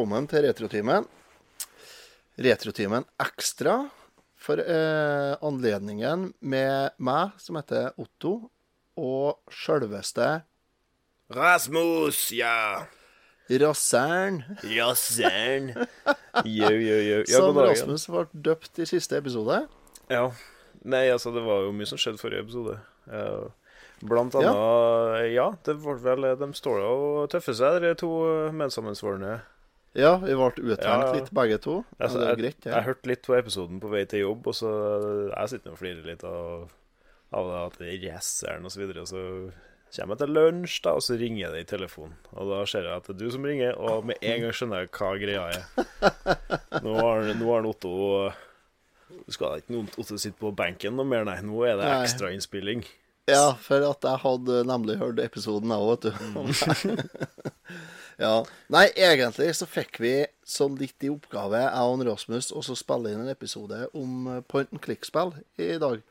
[0.00, 1.04] Ja, velkommen til Retrotimen.
[2.40, 3.74] Retrotimen ekstra
[4.40, 8.48] for eh, anledningen med meg, som heter Otto,
[8.96, 10.30] og sjølveste
[11.36, 12.86] Rasmus, ja.
[13.52, 14.40] Rassern.
[16.48, 17.20] Yo, yo, yo.
[17.28, 17.60] Ja, som.
[17.60, 19.66] Rasmus ble døpt i siste episode.
[20.08, 20.30] Ja.
[20.80, 22.80] Nei, altså, det var jo mye som skjedde forrige episode.
[23.04, 23.52] Uh,
[24.00, 28.14] Blant annet Ja, det var vel De står og tøffer seg, de to
[28.56, 29.42] medsammensvorne.
[29.98, 31.12] Ja, vi ble uthengt Ja.
[31.16, 31.80] litt, begge to.
[31.98, 32.82] Altså, det er jeg, greit, jeg det.
[32.86, 34.70] hørte litt på episoden på vei til jobb, og så
[35.32, 36.70] Jeg sitter og flirer litt av,
[37.34, 39.02] av det at det er rasseren og så videre.
[39.02, 39.24] Og så
[39.96, 42.14] kommer jeg til lunsj, da, og så ringer det i telefonen.
[42.38, 44.84] Og da ser jeg at det er du som ringer, og med en gang skjønner
[44.84, 45.64] jeg hva greia er.
[46.86, 47.94] Nå har, nå har Otto
[49.26, 51.40] Du skal ikke noen Otto sitte på benken noe mer, nei.
[51.42, 52.84] Nå er det ekstrainnspilling.
[53.30, 57.02] Ja, for at jeg hadde nemlig hørt episoden, jeg òg, vet du.
[58.24, 58.34] ja.
[58.72, 60.14] Nei, egentlig så fikk vi
[60.46, 64.70] sånn litt i oppgave, jeg og Rasmus, å spille inn en episode om eh, point
[64.74, 66.02] and click-spill i dag.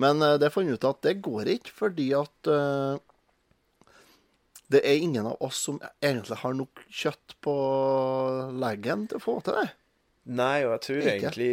[0.00, 2.96] Men eh, det fant ut at det går ikke, fordi at uh,
[4.70, 7.54] det er ingen av oss som egentlig har nok kjøtt på
[8.62, 9.68] leggen til å få til det.
[10.30, 11.52] Nei, og jeg tror egentlig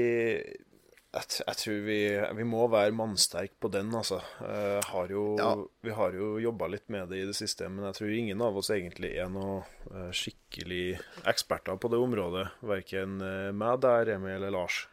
[1.15, 1.99] jeg, jeg tror vi,
[2.39, 4.19] vi må være mannsterke på den, altså.
[4.41, 5.53] Uh, har jo, Ja.
[5.85, 8.59] Vi har jo jobba litt med det i det siste, men jeg tror ingen av
[8.59, 10.99] oss egentlig er noe uh, skikkelig
[11.29, 12.45] eksperter på det området.
[12.67, 14.85] Verken uh, meg der, Emil eller Lars.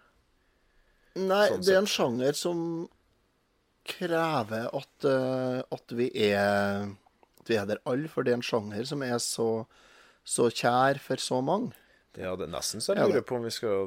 [1.15, 2.61] Nei, Sånn det er en sjanger som
[3.85, 6.89] krever at, eh, at vi er
[7.45, 9.49] at vi er der alle, for det er en sjanger som er så,
[10.25, 11.75] så kjær for så mange.
[12.17, 13.79] Det er nesten så jeg lurer på om vi ha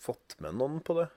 [0.00, 1.10] fått med noen på det.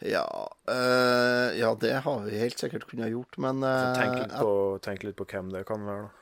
[0.00, 0.24] Ja,
[0.70, 5.02] øh, ja, det har vi helt sikkert kunnet gjort, men eh, tenk, litt på, tenk
[5.04, 6.16] litt på hvem det kan være, da.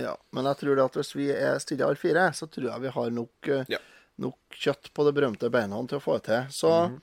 [0.00, 2.80] Ja, men jeg tror det at hvis vi er stille alle fire, så tror jeg
[2.86, 3.78] vi har nok, eh, Ja.
[4.22, 6.46] nok kjøtt på det berømte beina til å få det til.
[6.50, 7.00] Så, Mhm.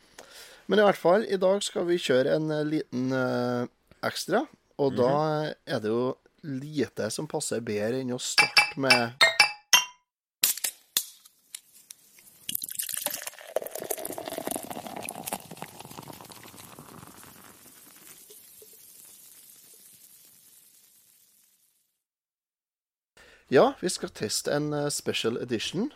[0.69, 3.67] Men i hvert fall, i dag skal vi kjøre en eh, liten øh,
[4.03, 4.41] ekstra.
[4.79, 4.97] Og Mhm.
[4.97, 9.13] da er det jo lite som passer bedre enn å starte med
[23.47, 25.91] Ja, vi skal teste en eh, special edition.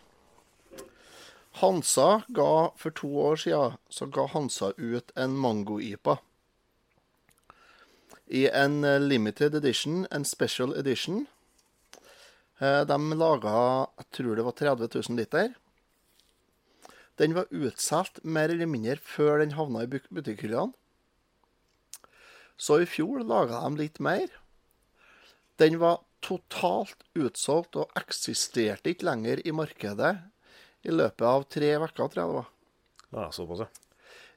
[1.60, 6.14] Hansa ga for to år siden så ga Hansa ut en mango-ipa.
[8.32, 11.26] I en eh, limited edition, en special edition.
[12.56, 13.52] Eh, De laga
[14.00, 15.52] jeg tror det var 30 000 liter.
[17.20, 20.72] Den var utsolgt mer eller mindre før den havna i butikkhyllene.
[22.56, 24.32] Så i fjor laga de litt mer.
[25.60, 30.14] Den var totalt utsolgt og eksisterte ikke lenger i markedet
[30.86, 32.48] i løpet av tre uker, tror jeg det var.
[33.12, 33.68] Ja, såpass, ja.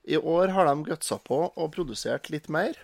[0.05, 2.77] I år har de gutsa på og produsert litt mer.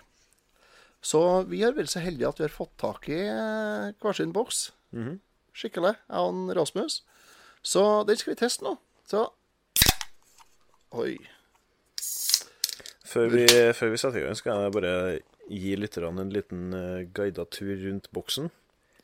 [1.02, 1.20] Så
[1.50, 4.70] vi har vært så heldige at vi har fått tak i eh, hver sin boks.
[4.94, 5.20] Mhm.
[5.52, 5.96] Skikkelig.
[6.08, 7.02] Jeg og Rasmus.
[7.62, 8.78] Så den skal vi teste nå.
[9.06, 9.26] Så
[10.96, 11.16] Oi.
[13.08, 13.44] Før vi,
[13.76, 14.94] før vi setter i gang, skal jeg bare
[15.52, 16.74] gi lytterne en liten
[17.16, 18.48] guidet tur rundt boksen.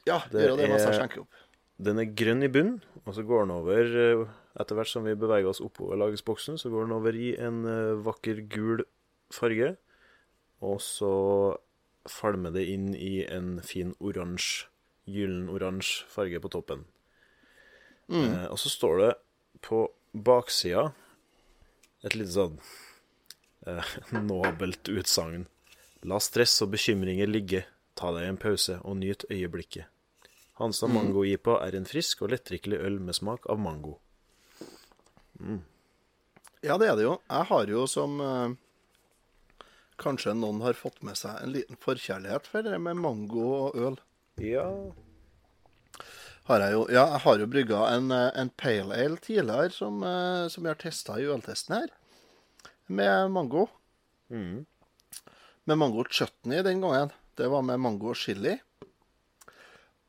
[0.08, 1.44] Ja, gjør det mens jeg skjenker opp.
[1.78, 5.12] Den er grønn i bunnen, og så går den over eh, Etter hvert som vi
[5.14, 8.82] beveger oss oppover lagesboksen, så går den over i en eh, vakker gul
[9.30, 9.76] farge.
[10.66, 11.12] Og så
[12.10, 14.66] falmer det inn i en fin oransje,
[15.06, 16.82] gyllen-oransje farge på toppen.
[18.10, 19.12] Eh, og så står det
[19.62, 20.88] på baksida
[22.06, 22.58] et lite sånn
[23.66, 23.94] eh,
[24.30, 25.46] nobelt utsagn.
[26.08, 27.64] La stress og bekymringer ligge,
[27.98, 29.90] ta deg en pause og nyt øyeblikket.
[30.58, 33.98] Hansa Mango IPA er en frisk og lettdrikkelig øl med smak av mango.
[36.66, 37.12] Ja, det er det jo.
[37.30, 38.56] Jeg har jo som eh,
[39.98, 44.00] Kanskje noen har fått med seg en liten forkjærlighet for det med mango og øl.
[44.42, 44.66] Ja
[46.50, 46.84] Har jeg jo.
[46.90, 50.74] Ja, jeg har jo brygga en, eh, en pale ale tidligere som, eh, som jeg
[50.74, 51.90] har testa i øltesten her.
[52.88, 53.68] Med mango.
[54.30, 54.66] Mm.
[55.66, 57.12] Med mango chutney den gangen.
[57.36, 58.58] Det var med mango og chili.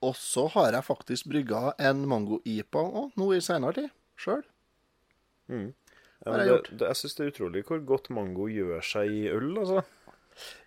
[0.06, 3.94] Og så har jeg faktisk brygga en mango-ipa òg, nå i seinere tid.
[4.20, 4.44] Sjøl.
[6.26, 9.24] ja, jeg det, det, Jeg syns det er utrolig hvor godt mango gjør seg i
[9.32, 9.84] øl, altså.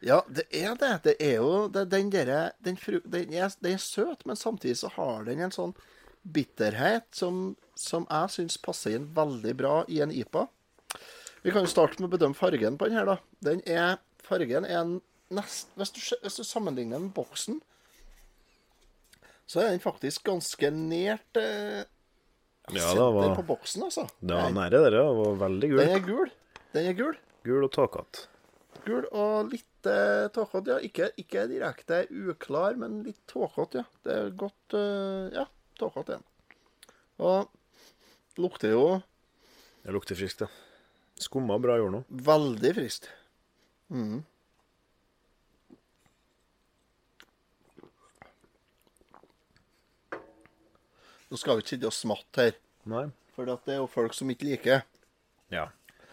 [0.05, 0.93] Ja, det er det.
[1.07, 5.25] Det er jo det, den derre den, den, den er søt, men samtidig så har
[5.29, 5.73] den en sånn
[6.23, 10.47] bitterhet som, som jeg syns passer inn veldig bra i en IPA.
[11.43, 13.17] Vi kan jo starte med å bedømme fargen på den her, da.
[13.43, 14.99] Den er, fargen er en
[15.35, 17.59] nest, hvis, du, hvis du sammenligner den med boksen,
[19.47, 21.85] så er den faktisk ganske nært eh,
[22.73, 24.07] Ja, det var- på boksen, altså.
[24.21, 24.91] Det var nære, det.
[24.95, 25.79] Det var veldig gul.
[25.83, 26.31] Den er gul.
[26.73, 27.17] Den er gul.
[27.45, 28.27] Gul og tåkete.
[28.87, 30.79] Gul og litt eh, tåkete, ja.
[30.79, 33.85] Ikke, ikke direkte uklar, men litt tåkete, ja.
[34.07, 35.47] Det er godt eh, Ja,
[35.79, 36.29] tåkete igjen.
[37.23, 37.51] Og
[38.39, 38.85] lukter jo
[39.85, 40.49] Det lukter friskt, ja.
[41.19, 42.05] Skumma bra jord nå.
[42.11, 43.09] veldig friskt.
[43.91, 44.23] Mhm.
[51.33, 52.57] Nå skal vi ikke sitte og smatte her,
[52.93, 53.07] Nei.
[53.33, 54.83] for det er jo folk som ikke liker.
[55.53, 55.71] Ja.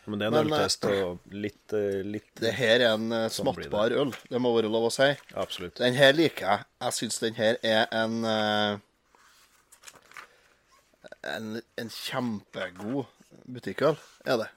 [0.09, 3.11] Men det er en Men, eh, øltest og litt, eh, litt Det her er en
[3.11, 3.65] eh, Sånn det.
[3.67, 4.13] smattbar øl.
[4.31, 5.09] Det må være lov å si.
[5.37, 5.75] Absolutt.
[5.77, 6.65] Den her liker jeg.
[6.81, 8.79] Jeg syns den her er en eh,
[11.35, 13.05] en, en kjempegod
[13.49, 14.49] butikkøl, er det.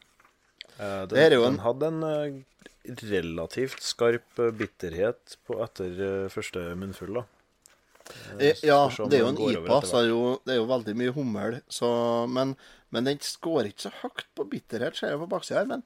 [0.78, 2.42] Eh, den, Det er jo en- den hadde en eh,
[3.10, 7.24] relativt skarp eh, bitterhet på etter eh, første munnfull, da.
[8.38, 8.78] Eh, Ja,
[9.08, 11.14] det er jo en IPA, så så er det, jo, det er jo veldig mye
[11.16, 11.58] hummel.
[11.68, 11.90] Så,
[12.28, 12.56] men,
[12.94, 15.70] men den skårer ikke så høyt på bitterhet, ser jeg på baksida her.
[15.70, 15.84] Men,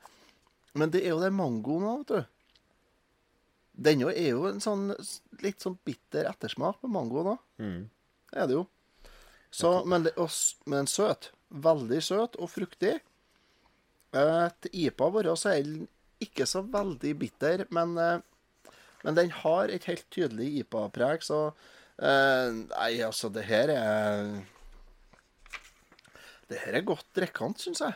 [0.76, 2.32] men det er jo det mangoen òg, vet du.
[3.86, 4.88] Den jo er jo en sånn
[5.44, 7.42] litt sånn bitter ettersmak på mangoen òg.
[7.60, 7.82] Mm.
[8.32, 8.64] er det jo.
[9.52, 10.14] Så, men, det,
[10.68, 11.30] men søt.
[11.48, 12.96] Veldig søt og fruktig.
[14.16, 15.68] Eh, IPA vår er
[16.24, 18.72] ikke så veldig bitter, men, eh,
[19.04, 21.52] men den har et helt tydelig IPA-preg, så
[22.00, 24.32] eh, Nei, altså, det her er
[26.46, 27.94] Det her er godt drikkende, syns jeg.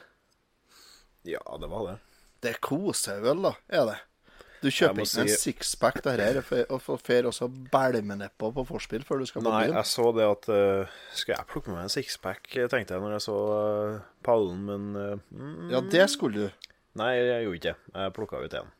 [1.28, 1.98] Ja, det var det.
[2.40, 3.98] Det er koseøl, da, er det.
[4.60, 6.38] Du kjøper ikke ikke en sixpack der her
[6.68, 9.76] og får også bælme nedpå på vorspiel før du skal på Nei, byen.
[9.78, 13.14] jeg så det at uh, Skal jeg plukke med meg en sixpack, tenkte jeg når
[13.16, 16.68] jeg så uh, pallen, men uh, mm, Ja, det skulle du.
[17.00, 17.76] Nei, jeg gjorde ikke det.
[17.94, 18.70] Jeg plukka ut én.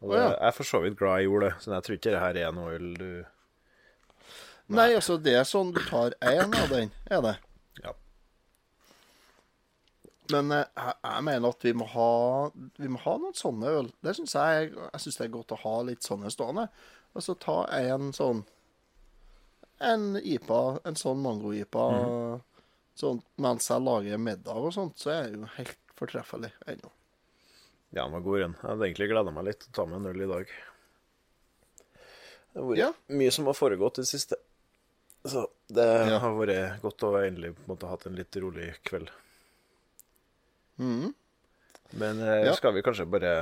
[0.00, 0.28] Og det, oh, ja.
[0.30, 2.40] Jeg er for så vidt glad jeg gjorde det, så jeg tror ikke det her
[2.46, 3.10] er noe øl du
[4.68, 7.34] Nei, altså, det er sånn du tar én av den, er det.
[7.84, 7.92] Ja.
[10.34, 12.08] Men eh, jeg, jeg mener at vi må ha
[12.82, 13.92] Vi må ha noen sånne øl.
[14.02, 16.66] Det syns jeg Jeg synes det er godt å ha litt sånne stående.
[17.14, 18.42] Og så ta en sånn
[19.86, 21.86] En IPA, en sånn mango-IPA
[22.96, 26.88] sånn mens jeg lager middag og sånt, så er det jo helt fortreffelig ennå.
[27.92, 28.54] Ja, den var god, den.
[28.56, 30.54] Jeg hadde egentlig gleda meg litt til å ta med en øl i dag.
[32.54, 32.88] Det har vært Ja.
[33.20, 34.38] mye som har foregått i det siste.
[35.26, 36.18] Så det Ja.
[36.22, 39.10] har vært godt å endelig på en måte hatt en litt rolig kveld.
[40.78, 41.14] Mm.
[41.96, 43.32] Men eh, skal vi kanskje bare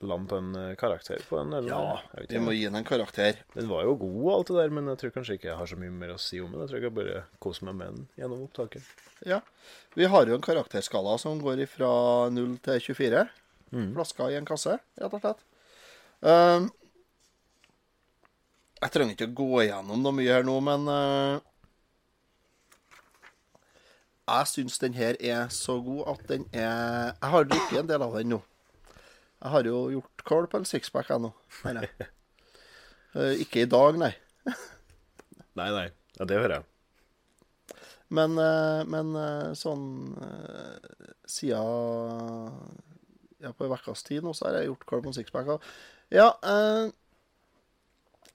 [0.00, 1.52] lande på en eh, karakter på den?
[1.52, 1.70] Eller?
[1.70, 3.40] Ja, vi må gi den en karakter.
[3.54, 5.78] Den var jo god, alt det der, men jeg tror kanskje ikke jeg har så
[5.80, 6.64] mye mer å si om den.
[6.64, 8.86] Jeg tror jeg bare koser meg med den gjennom opptaket.
[9.28, 9.40] Ja.
[9.94, 11.90] Vi har jo en karakterskala som går fra
[12.32, 13.26] 0 til 24.
[13.74, 15.40] Flasker i en kasse, rett og slett.
[16.24, 16.68] Um,
[18.84, 21.38] jeg trenger ikke å gå igjennom noe mye her nå, men uh,
[24.24, 28.04] jeg syns den her er så god at den er Jeg har drukket en del
[28.04, 28.40] av den nå.
[29.44, 31.32] Jeg har jo gjort kål på en sixpack ennå.
[33.14, 34.08] Eh, ikke i dag, nei.
[35.54, 35.84] Nei, nei.
[36.16, 36.64] Ja, det hører jeg.
[38.18, 39.84] Men, eh, men eh, sånn
[41.30, 42.56] siden
[43.38, 45.52] ja, på en ukes tid nå, så har jeg gjort kål på en sixpack.
[46.10, 46.90] Ja, eh,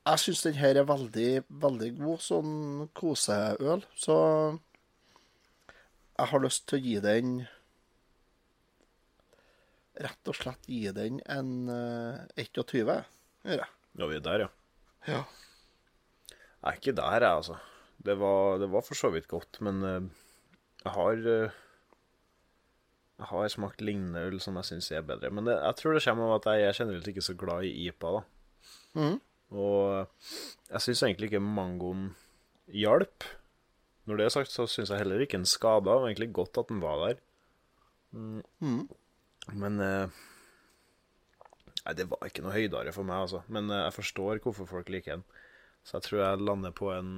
[0.10, 1.30] jeg syns den her er veldig,
[1.62, 2.54] veldig god sånn
[2.98, 3.84] koseøl.
[4.00, 4.18] Så
[6.20, 7.40] jeg har lyst til å gi den
[10.00, 12.86] Rett og slett gi den en uh, 21,
[13.44, 13.66] gjør jeg.
[14.00, 14.50] Ja, vi er der, ja.
[15.10, 15.24] Ja.
[16.30, 17.58] Jeg er ikke der, jeg, altså.
[18.08, 19.98] Det var, det var for så vidt godt, men uh,
[20.86, 21.58] jeg har uh,
[23.20, 25.34] Jeg har smakt lignende øl som jeg syns er bedre.
[25.36, 27.74] Men det, jeg tror det kommer av at jeg er generelt ikke så glad i
[27.90, 28.24] IPA, da.
[28.96, 29.20] Mhm.
[29.50, 30.06] Og
[30.70, 32.12] jeg syns egentlig ikke mangoen
[32.70, 33.26] hjalp.
[34.10, 35.86] Når det er sagt, så syns jeg heller ikke den skada.
[35.86, 37.22] Det var egentlig godt at den var der.
[38.12, 38.42] Mm.
[38.62, 38.84] Mm.
[39.58, 40.20] Men eh,
[41.86, 43.44] Nei, det var ikke noe høydere for meg, altså.
[43.50, 45.28] Men eh, jeg forstår hvorfor folk liker den.
[45.88, 47.12] Så jeg tror jeg lander på en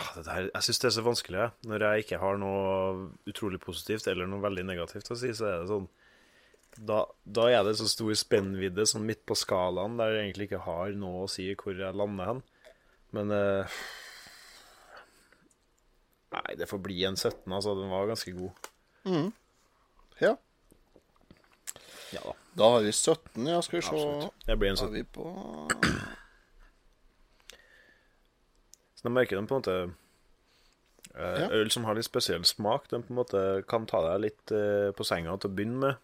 [0.00, 1.48] ah, det der, Jeg syns det er så vanskelig.
[1.68, 5.60] Når jeg ikke har noe utrolig positivt eller noe veldig negativt å si, så er
[5.60, 5.90] det sånn
[6.80, 10.62] Da, da er det så stor spennvidde sånn midt på skalaen der jeg egentlig ikke
[10.64, 12.40] har noe å si hvor jeg lander hen.
[13.12, 13.76] Men eh,
[16.32, 17.74] Nei, det får bli en 17, altså.
[17.76, 18.52] Den var ganske god.
[20.22, 20.32] ja.
[22.12, 22.32] Ja da.
[22.56, 23.58] Da har vi 17, ja.
[23.64, 23.92] Skal vi se.
[23.96, 24.46] Absolutt.
[24.48, 24.88] Jeg blir en Da 17.
[24.88, 25.24] er vi på
[28.96, 29.76] Så da merker de på en måte
[31.16, 31.48] eh, Ja.
[31.58, 34.88] Øl som har litt spesiell smak, de på en måte kan ta deg litt eh,
[34.96, 35.94] på senga til å begynne med.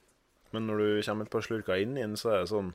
[0.54, 2.72] Men når du kommer et par slurker inn i den, så er det sånn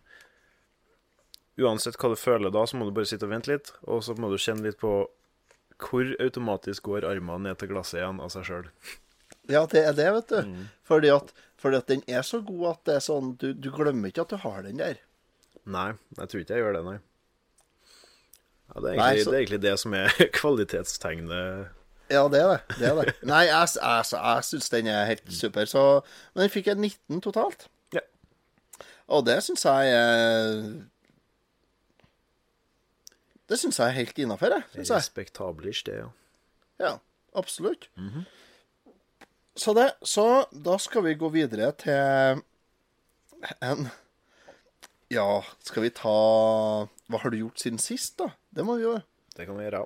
[1.61, 4.15] uansett hva du føler da, så må du bare sitte og vente litt, og så
[4.17, 4.93] må du kjenne litt på
[5.83, 8.67] hvor automatisk går armene ned til glasset igjen av seg sjøl.
[9.51, 10.37] Ja, det er det, vet du.
[10.47, 10.67] Mm.
[10.87, 14.07] Fordi, at, fordi at den er så god at det er sånn Du, du glemmer
[14.13, 15.01] ikke at du har den der.
[15.67, 16.95] Nei, jeg tror ikke jeg gjør det, nei.
[18.69, 21.73] Ja, det, er Nei, så- det er egentlig det som er kvalitetstegnet.
[22.13, 22.77] Ja, det er det.
[22.77, 23.13] det, er det.
[23.31, 25.65] Nei, jeg, jeg, jeg syns den er helt super.
[25.69, 25.83] Så,
[26.33, 27.67] men den fikk jeg 19 totalt.
[27.95, 28.03] Ja.
[29.13, 30.67] Og det syns jeg eh,
[33.49, 34.85] Det syns jeg er helt innafor, jeg.
[34.91, 36.11] Respektablish, det, ja.
[36.81, 36.93] Ja,
[37.37, 37.89] absolutt.
[37.97, 38.25] Mhm.
[39.55, 42.39] Så det, så da skal vi gå videre til
[43.61, 43.83] en
[45.13, 46.13] Ja, skal vi ta
[47.05, 48.31] Hva har du gjort siden sist, da?
[48.49, 49.03] Det må vi gjøre.
[49.37, 49.85] Det kan vi gjøre.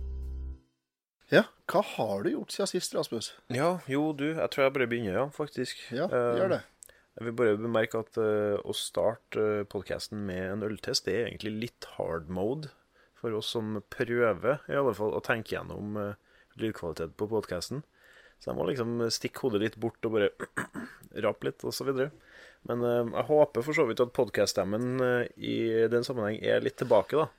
[1.71, 3.31] Hva har du gjort siden sist, Rasmus?
[3.53, 5.79] Ja, jo, du, jeg tror jeg bare begynner, ja, faktisk.
[5.95, 6.61] Ja, Eh, gjør det.
[7.15, 11.29] Jeg vil bare bemerke at uh, å starte uh, podkasten med en øltest, det er
[11.29, 12.71] egentlig litt hard mode
[13.19, 16.13] for oss som prøver, i alle fall, å tenke gjennom uh,
[16.59, 17.83] lydkvalitet på podkasten.
[18.41, 20.31] Så jeg må liksom stikke hodet litt bort og bare
[21.27, 22.09] rape litt, videre.
[22.67, 25.03] Men uh, jeg håper for så vidt at podkaststemmen
[25.35, 25.57] i
[25.91, 27.29] den sammenheng er litt tilbake, da.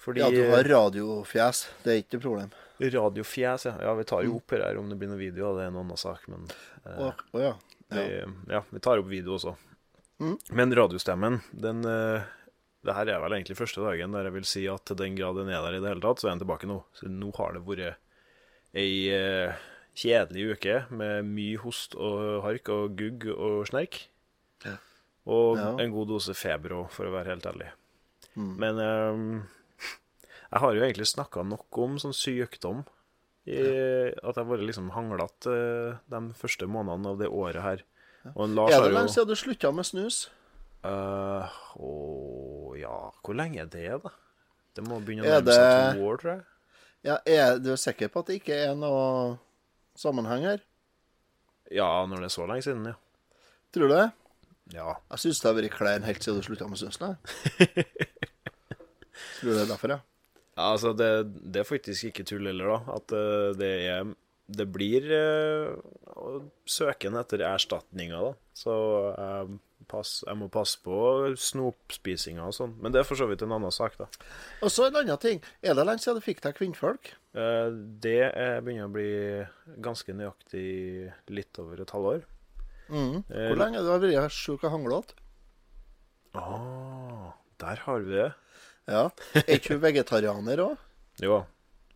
[0.00, 1.66] Fordi Ja, du har radiofjes.
[1.84, 2.54] Det er ikke noe problem.
[2.78, 3.74] Radiofjes, ja.
[3.82, 3.94] ja.
[3.94, 6.24] Vi tar jo opp her om det blir noen video, det er en annen sak,
[6.32, 6.46] men
[6.84, 7.52] eh, Å oh, ja.
[7.94, 8.30] vi, ja.
[8.56, 9.54] ja, vi tar opp video også.
[10.22, 10.36] Mm.
[10.58, 12.22] Men radiostemmen, den eh,
[12.86, 15.38] Det her er vel egentlig første dagen der jeg vil si at til den grad
[15.40, 16.80] den er der i det hele tatt, så er den tilbake nå.
[16.94, 17.96] Så nå har det vært
[18.74, 19.54] ei eh,
[19.94, 24.02] kjedelig uke med mye host og hark og gugg og snerk.
[24.66, 24.74] Ja.
[25.30, 25.70] Og Ja.
[25.80, 27.70] en god dose feber òg, for å være helt ærlig.
[28.34, 28.50] Mm.
[28.60, 29.22] Men eh,
[30.54, 32.84] jeg har jo egentlig snakka nok om sånn sykdom.
[33.44, 37.82] I, at jeg har vært liksom hanglete uh, de første månedene av det året her.
[38.32, 40.22] Og Lars Er det lenge siden du slutta med snus?
[40.84, 41.44] Uh,
[41.76, 41.90] Å
[42.76, 42.94] ja
[43.24, 44.12] Hvor lenge er det, da?
[44.76, 46.44] Det må begynne å nærme seg det- to år, tror jeg.
[47.04, 49.36] Ja, er du sikker på at det ikke er noe
[50.00, 50.64] sammenheng her?
[51.72, 52.96] Ja, når det er så lenge siden, ja.
[53.76, 54.08] Tror du det?
[54.72, 54.96] Ja.
[55.12, 56.96] Jeg syns det har vært klein helt siden du slutta med snus.
[59.36, 60.00] Tror du det er derfor, ja?
[60.54, 61.10] Ja altså, det,
[61.54, 62.96] det er faktisk ikke tull heller, da.
[62.98, 64.12] At eh, det er
[64.44, 68.34] Det blir uh, søken etter erstatninger, da.
[68.52, 68.74] Så
[69.16, 69.54] eh,
[69.88, 70.98] pass, jeg må passe på
[71.40, 72.74] snopspisinga og sånn.
[72.82, 74.10] Men det er for så vidt en annen sak, da.
[74.60, 75.40] Og så en annen ting.
[75.64, 77.14] Er det lenge siden du fikk deg kvinnfolk?
[77.32, 77.72] Uh,
[78.04, 79.10] det er, begynner å bli
[79.84, 80.68] ganske nøyaktig
[81.32, 82.28] litt over et halvår.
[82.88, 83.24] Mm.
[83.32, 85.16] Eh, Hvor lenge har du vært sjuk og hanglete?
[86.36, 87.32] Ah,
[87.62, 88.30] der har vi det.
[88.90, 89.08] Ja.
[89.40, 90.88] Er ikke hun vegetarianer òg?
[91.22, 91.44] Jo,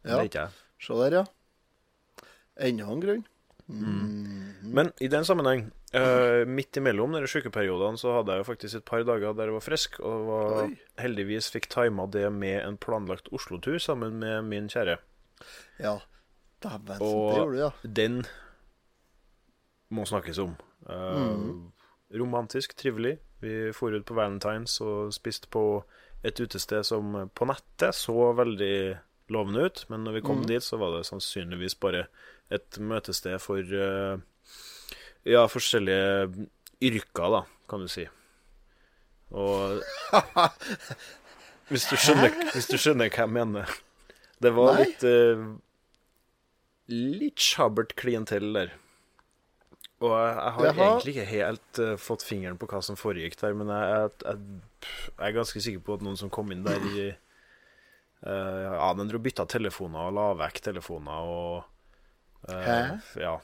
[0.05, 0.63] det er ikke jeg.
[0.85, 1.25] Se der, ja.
[2.69, 3.27] Enda en grunn.
[3.69, 4.73] Mm.
[4.73, 8.87] Men i den sammenheng, uh, midt imellom de sykeperiodene, så hadde jeg jo faktisk et
[8.89, 10.71] par dager der jeg var frisk, og var,
[11.03, 14.97] heldigvis fikk tima det med en planlagt Oslo-tur sammen med min kjære.
[15.83, 15.99] Ja.
[16.65, 17.71] Dæven, det gjorde du, ja.
[17.85, 18.23] Den
[19.95, 20.57] må snakkes om.
[20.91, 23.19] Eh, Romantisk, trivelig.
[23.41, 25.85] Vi for ut på Valentines og spiste på
[26.27, 28.99] et utested som på nettet så veldig
[29.33, 32.07] lovende ut, men når vi kom dit, så var det sannsynligvis bare
[32.55, 34.21] et møtested for eh,
[35.29, 36.49] ja, forskjellige
[36.89, 38.07] yrker, da, kan du si.
[39.37, 39.83] Og
[41.71, 43.79] hvis du skjønner, hvis du skjønner hva jeg mener.
[44.39, 45.49] Det var litt uh,
[46.89, 48.71] Litt sjabbert klientell der.
[49.99, 50.85] Og jeg, har Jaha.
[50.93, 54.91] egentlig ikke helt uh, fått fingeren på hva som foregikk der, men jeg, jeg, jeg,
[55.09, 59.11] jeg er ganske sikker på at noen som kom inn der i uh, Ja, den
[59.11, 61.57] dro bytta telefoner og la vekk telefoner og
[62.47, 62.79] uh, Hæ?
[63.19, 63.35] Ja.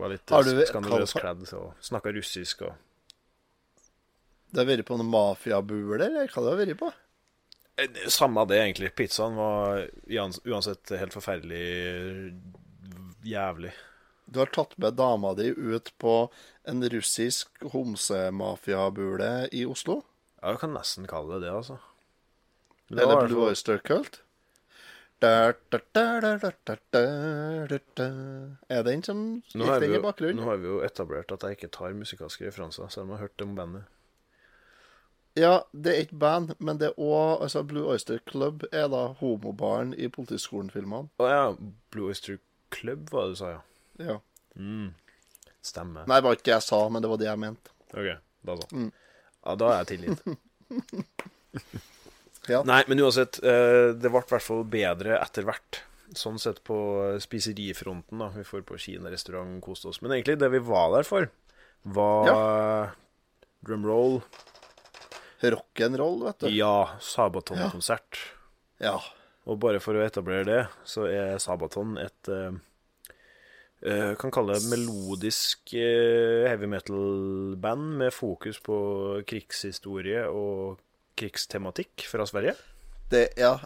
[0.00, 0.32] Var litt
[0.70, 2.72] skandaløst kledd og snakka russisk og
[4.48, 6.90] Det har vært på noen mafiabule, eller hva det har vært på?
[8.12, 8.90] Samme det, egentlig.
[8.96, 12.32] Pizzaen var uansett helt forferdelig
[13.24, 13.70] jævlig.
[14.30, 16.30] Du har tatt med dama di ut på
[16.62, 20.02] en russisk homsemafiabule i Oslo?
[20.42, 21.78] Ja, du kan nesten kalle det det, altså.
[22.88, 24.20] Det Eller Blue Oyster Cult?
[25.20, 25.80] Da, da,
[28.70, 30.38] er den som gikk den i bakgrunnen?
[30.38, 33.26] Nå har vi jo etablert at jeg ikke tar musikalske referanser, selv om jeg har
[33.26, 33.84] hørt om bandet.
[35.38, 39.10] Ja, det er ikke band, men det er òg altså Blue Oyster Club er da
[39.20, 41.10] homobaren i Politiskolen-filmene.
[41.20, 41.44] Å ja.
[41.92, 42.40] Blue Oyster
[42.74, 43.60] Club, var det du sa, ja.
[44.00, 44.18] Ja.
[45.60, 46.06] Stemmer.
[46.08, 47.72] Nei, det var ikke det jeg sa, men det var det jeg mente.
[47.92, 48.08] OK,
[48.48, 48.68] da så.
[48.72, 48.90] Mm.
[49.44, 50.22] Ja, da er jeg tilgitt.
[52.48, 52.62] Ja.
[52.66, 55.82] Nei, men uansett, eh, det ble i hvert fall bedre etter hvert.
[56.18, 56.74] Sånn sett på
[57.22, 58.30] spiserifronten, da.
[58.34, 60.00] Vi får på Kina restaurant, koste oss.
[60.02, 61.28] Men egentlig, det vi var der for,
[61.82, 62.94] var
[63.62, 64.18] drumroll,
[65.44, 66.48] Rock'n'roll, vet du.
[66.56, 68.18] ja, Sabaton-konsert.
[68.82, 68.96] Ja.
[69.46, 72.50] Og bare for å etablere det, så er Sabaton et eh,
[73.86, 78.76] eh, Kan kalle det melodisk uh, heavy metal-band med fokus på
[79.28, 80.80] krigshistorie og
[81.20, 82.54] krigstematikk fra Sverige.
[83.10, 83.56] Det ja,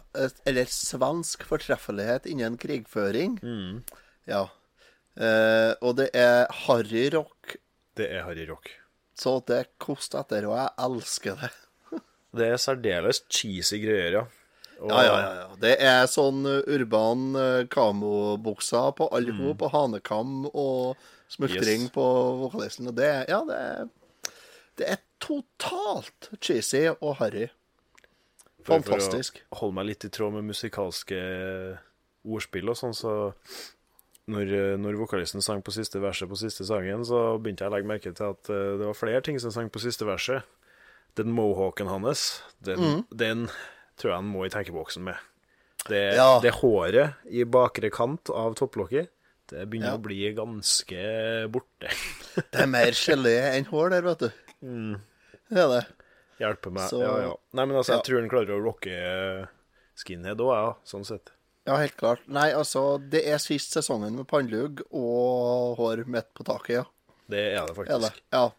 [0.45, 3.37] Eller svensk fortreffelighet innen krigføring.
[3.43, 3.83] Mm.
[4.27, 4.47] Ja.
[5.15, 7.55] Uh, og det er harry rock,
[7.95, 8.67] Det er harry rock.
[9.15, 11.51] så det koster etter, og jeg elsker det.
[12.35, 14.23] Det er særdeles cheesy greier, ja.
[14.79, 15.33] Og, Ja, ja, ja.
[15.41, 15.49] ja.
[15.61, 19.43] Det er sånn uh, urban uh, kamobukser på alle mm.
[19.55, 20.95] og hanekam og
[21.31, 21.93] smultring Yes.
[21.95, 22.07] på
[22.43, 22.89] vokalisten.
[22.91, 24.33] Og det, ja, det er,
[24.79, 27.47] det er totalt cheesy og harry.
[28.65, 29.39] Fantastisk.
[29.49, 31.21] For å holde meg litt i tråd med musikalske
[32.25, 33.13] ordspill og sånn, så
[34.31, 37.75] når, eh, når vokalisten sang på siste verset på siste sangen, så begynte jeg å
[37.75, 40.47] legge merke til at eh, det var flere ting som sang på siste verset.
[41.15, 43.45] Den mohawken hans, den, den
[43.97, 45.15] tror jeg han må i tenkeboksen med.
[45.87, 46.39] Det, Ja.
[46.41, 49.09] det håret i bakre kant av topplokket,
[49.51, 49.97] det begynner Ja.
[49.97, 51.91] å bli ganske borte.
[52.51, 54.31] Det er mer gelé enn hår der, vet du.
[55.49, 55.83] Det er det.
[56.39, 56.89] Hjelper meg.
[56.89, 57.35] Så- ja, ja.
[57.53, 59.47] Nei, men altså, jeg tror han klarer å rocke
[59.95, 61.29] skinhead òg, ja, sånn sett.
[61.65, 62.19] Ja, helt klart.
[62.27, 66.83] Nei, altså, det er sist sesongen med pannelugg og hår midt på taket, ja.
[67.29, 68.01] Det er det Er faktisk.
[68.01, 68.21] det.
[68.33, 68.49] Ja.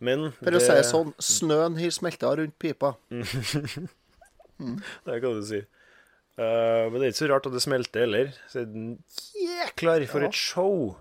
[0.00, 2.94] Men For å det, si det sånn, snøen har smelta rundt pipa.
[5.06, 5.60] det kan du si.
[6.34, 8.32] Uh, men det er ikke så rart at det smelter heller.
[8.50, 8.98] Siden
[9.38, 10.30] Jæklar for Ja.
[10.32, 10.96] et show!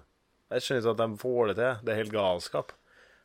[0.53, 1.79] Jeg skjønner ikke at de får det til.
[1.87, 2.71] Det er helt galskap.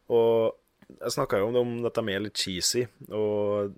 [0.08, 0.54] Og
[1.02, 2.86] jeg snakka jo om om at de er litt cheesy.
[3.12, 3.74] Og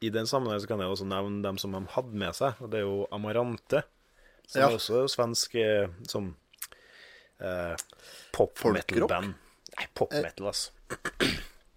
[0.00, 2.56] i den sammenheng kan jeg også nevne dem som de hadde med seg.
[2.64, 3.82] Og det er jo Amarante.
[4.48, 4.68] Som Ja.
[4.70, 6.32] er også svensk eh, som
[7.44, 7.76] eh,
[8.32, 9.34] pop metal-band.
[9.76, 10.72] Nei, pop metal, altså.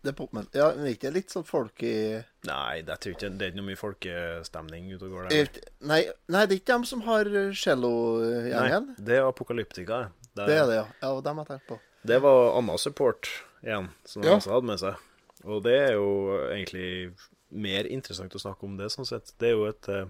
[0.04, 0.48] Det er.
[0.60, 1.94] Ja, men ikke litt sånn folk i
[2.44, 5.38] Nei, det, er, ikke, det er ikke noe mye folkestemning ute og går der.
[5.46, 8.90] Er- Nei, nei, det er ikke dem som har Nei, cello-gjengen.
[9.00, 10.02] det er Apokalyptika.
[10.34, 10.86] Det, Det er det, ja.
[11.02, 11.80] Ja, dem har jeg tenkt på.
[12.04, 13.30] det var Anna Support
[13.64, 14.36] igjen, som de Ja.
[14.36, 14.96] også hadde med seg.
[15.46, 16.10] Og det er jo
[16.52, 17.16] egentlig
[17.52, 19.32] mer interessant å snakke om det, sånn sett.
[19.40, 20.06] Det er jo et eh,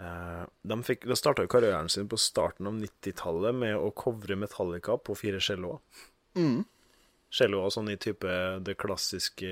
[0.00, 4.96] eh, De, fikk, de starta karrieren sin på starten av 90-tallet med å covre Metallica
[4.98, 5.78] på fire celloer.
[6.36, 6.64] Mm.
[7.32, 8.28] Celloer sånn i type
[8.66, 9.48] det klassiske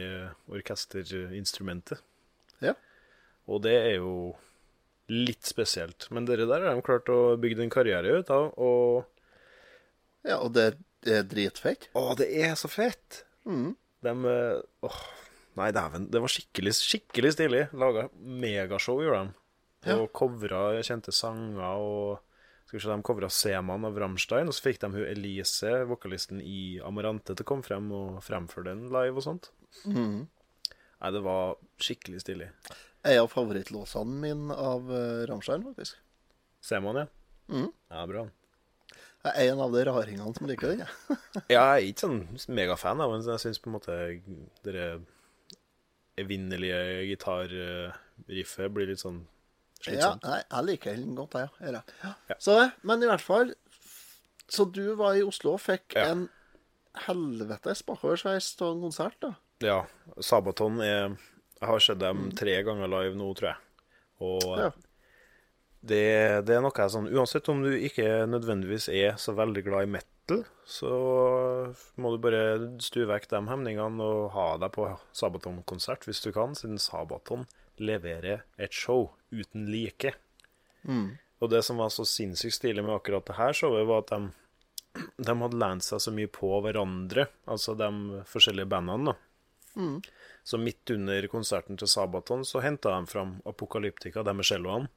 [0.52, 2.00] orkesterinstrumentet.
[2.60, 2.74] Ja.
[3.48, 4.34] Og det er jo
[5.10, 6.06] litt spesielt.
[6.14, 9.06] Men dere der har de klart å bygge en karriere ut av, og
[10.28, 10.74] ja, og det,
[11.06, 11.88] det er dritfett.
[11.96, 13.22] Å, det er så fett!
[13.48, 13.72] Mm.
[14.04, 14.98] De eh, Åh,
[15.56, 16.06] nei, dæven.
[16.12, 17.62] Det var skikkelig, skikkelig stilig.
[17.80, 19.36] Laga megashow, gjorde de.
[19.96, 20.10] Og Ja.
[20.12, 22.20] covra kjente sanger og
[22.70, 26.38] Skal vi se, De covra Seman av Rammstein, og så fikk de hun Elise, vokalisten
[26.38, 29.48] i Amarante, til å komme frem og fremføre den live og sånt.
[29.90, 30.28] Mm.
[30.70, 32.46] Nei, det var skikkelig stilig.
[33.02, 35.98] En av favorittlåsene mine av uh, Rammstein, faktisk.
[36.62, 37.08] Seman, ja.
[37.50, 37.66] Mm.
[37.90, 38.22] Ja, bra.
[39.26, 40.86] Jeg er en av de raringene som liker den.
[40.86, 41.18] jeg.
[41.50, 43.98] Ja, jeg er ikke sånn megafan så jeg syns på en måte
[44.62, 44.86] det
[46.22, 46.80] evinnelige
[47.10, 49.24] gitarriffet blir litt sånn
[49.88, 51.48] Ja, nei, jeg liker den godt, jeg.
[51.72, 51.80] Ja.
[52.04, 52.34] Ja.
[52.38, 53.54] Så men i hvert fall
[54.50, 56.08] Så du var i Oslo og fikk Ja.
[56.10, 56.28] en
[57.06, 59.34] helvetes bakoversveis av en konsert, da?
[59.62, 59.84] Ja,
[60.20, 61.16] Sabaton er
[61.60, 63.56] Jeg har sett dem tre ganger live nå, tror jeg.
[64.20, 64.70] Og Ja.
[65.82, 69.82] det, det er noe jeg sånn Uansett om du ikke nødvendigvis er så veldig glad
[69.86, 70.90] i metal, så
[71.98, 72.42] må du bare
[72.80, 77.46] stue vekk de hemningene og ha deg på Sabaton-konsert hvis du kan, siden Sabaton
[77.80, 80.14] leverer et show uten like.
[81.40, 84.30] Og det som var så sinnssykt stilig med akkurat det her showet, var at de,
[85.16, 87.90] de hadde lent seg så mye på hverandre, altså de
[88.28, 89.16] forskjellige bandene, da.
[90.42, 94.88] Så midt under konserten til Sabaton så henta de fram Apokalyptika, de med celloene.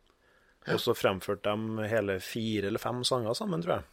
[0.73, 3.83] Og så fremførte de hele fire eller fem sanger sammen, tror jeg.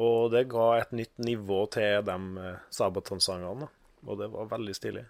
[0.00, 3.66] Og det ga et nytt nivå til de eh, Sabaton-sangene.
[4.06, 5.02] Og det var veldig stilig.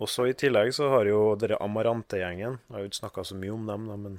[0.00, 3.36] Og så i tillegg så har jo dere Amarante-gjengen Jeg har jo ikke snakka så
[3.38, 4.16] mye om dem, da, men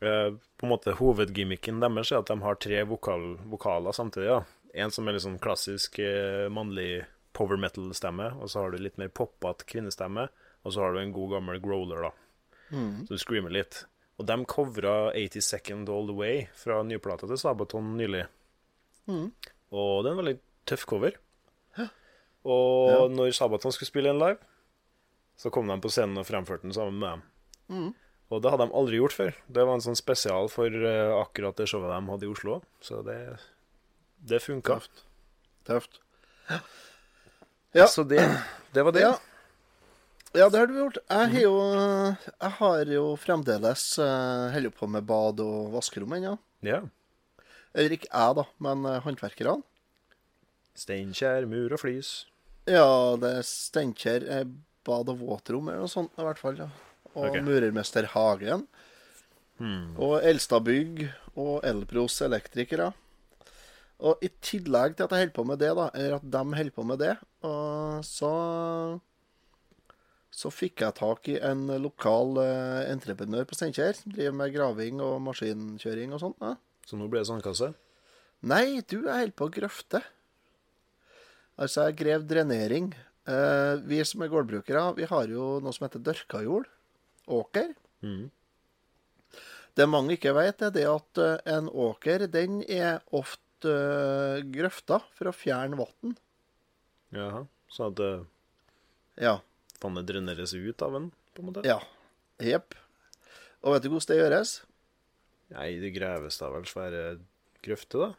[0.00, 4.30] eh, på en måte hovedgimmicken deres er at de har tre vokal, vokaler samtidig.
[4.30, 4.40] Ja.
[4.76, 7.04] En som er litt sånn klassisk eh, mannlig
[7.36, 10.28] power metal-stemme, og så har du litt mer poppete kvinnestemme.
[10.66, 12.10] og så har du en god gammel growler, da.
[12.74, 13.06] Mm.
[13.06, 13.84] Så du screamer litt.
[14.18, 18.24] Og de covra 80 Second All The Way fra nyplata til Sabaton nylig.
[19.06, 19.28] Mm.
[19.70, 21.18] Og det er en veldig tøff cover.
[22.46, 24.38] Og når Sabaton skulle spille en live,
[25.36, 27.24] så kom de på scenen og fremførte den sammen med dem.
[27.68, 27.92] Mm.
[28.32, 29.36] Og det hadde de aldri gjort før.
[29.46, 32.58] Det var en sånn spesial for eh, akkurat det showet de hadde i Oslo.
[32.82, 33.20] Så det,
[34.18, 34.80] det funka.
[34.80, 35.04] Tøft.
[35.68, 36.00] Tøft.
[37.76, 37.86] Ja.
[37.92, 38.24] Så det,
[38.74, 39.04] det var det.
[39.04, 39.14] Ja.
[40.32, 40.98] ja, det har du gjort.
[41.06, 41.54] Jeg har jo,
[42.32, 46.36] jeg har jo fremdeles uh, holder på med bad og vaskerom ennå.
[46.66, 46.82] Ja.
[47.76, 49.60] Eller ikke jeg, da, men uh, håndverkerne.
[50.76, 52.24] Steinkjer, mur og flis.
[52.66, 54.48] Ja, det er Steinkjer eh,
[54.86, 56.60] bad og våtrom eller noe sånt, i hvert fall.
[56.62, 56.70] Ja.
[57.14, 57.42] Og okay.
[57.44, 58.66] Murermester Hagen.
[59.96, 61.06] Og Elstadbygg
[61.40, 62.90] og Elpros Elektrikere.
[64.04, 66.74] Og i tillegg til at jeg holder på med det, da, eller at de holder
[66.76, 67.14] på med det,
[67.48, 68.32] og så
[70.36, 74.98] så fikk jeg tak i en lokal eh, entreprenør på Steinkjer som driver med graving
[75.00, 76.42] og maskinkjøring og sånt.
[76.44, 76.58] Ja.
[76.84, 77.70] Så nå blir det sandkasse.
[78.44, 80.02] Nei, du, jeg holder på å grøfte.
[81.56, 82.90] Altså, jeg grev drenering.
[83.26, 86.68] Eh, vi som er gårdbrukere, vi har jo noe som heter dørka jord.
[87.26, 87.72] Åker.
[88.06, 88.28] Mm.
[89.76, 95.00] Det mange ikke vet, er det at eh, en åker, den er ofte uh, grøfta
[95.16, 96.14] for å fjerne vann.
[97.16, 97.42] Jaha.
[97.72, 98.10] Så at det
[99.18, 99.38] Ja.
[99.82, 101.64] vannet dreneres ut av den, på en måte?
[101.66, 101.80] Ja.
[102.38, 102.76] Jepp.
[103.64, 104.52] Og vet du hvordan det gjøres?
[105.56, 107.02] Nei, det graves da vel svære
[107.64, 108.10] grøfter, da?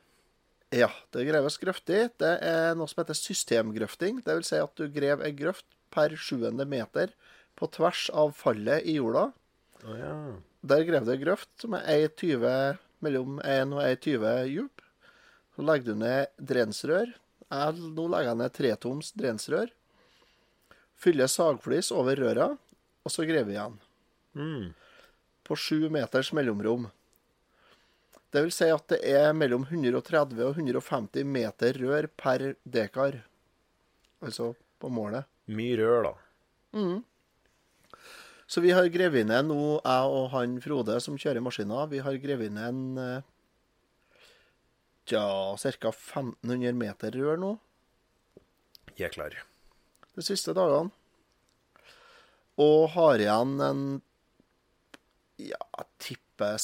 [0.75, 2.01] Ja, det greves grøftig.
[2.19, 4.19] Det er noe som heter systemgrøfting.
[4.25, 7.13] Det vil si at du grev ei grøft per sjuende meter
[7.57, 9.29] på tvers av fallet i jorda.
[9.85, 10.15] Oh, ja.
[10.67, 14.83] Der grev du ei grøft som er 20, mellom 1 og 1,20 djup.
[15.55, 17.15] Så legger du ned drensrør.
[17.47, 19.71] Jeg, nå legger jeg ned tretoms drensrør.
[20.97, 22.51] Fyller sagflis over røra,
[23.05, 23.79] og så grever vi igjen.
[24.37, 24.67] Mm.
[25.47, 26.89] På sju meters mellomrom.
[28.37, 33.23] Det vil si at det er mellom 130 og 150 meter rør per dekar.
[34.21, 35.25] Altså på målet.
[35.49, 36.11] Mye rør, da.
[38.45, 42.19] Så vi har grevet ned nå, jeg og han Frode som kjører maskiner, vi har
[42.21, 43.25] grevet ned en eh,
[45.09, 45.25] ja,
[45.57, 45.89] ca.
[45.89, 47.55] 1500 meter rør nå
[48.93, 49.35] Jeg er klar.
[50.13, 50.93] de siste dagene.
[52.61, 53.83] Og har igjen en
[55.41, 55.59] ja,
[56.01, 56.61] tipper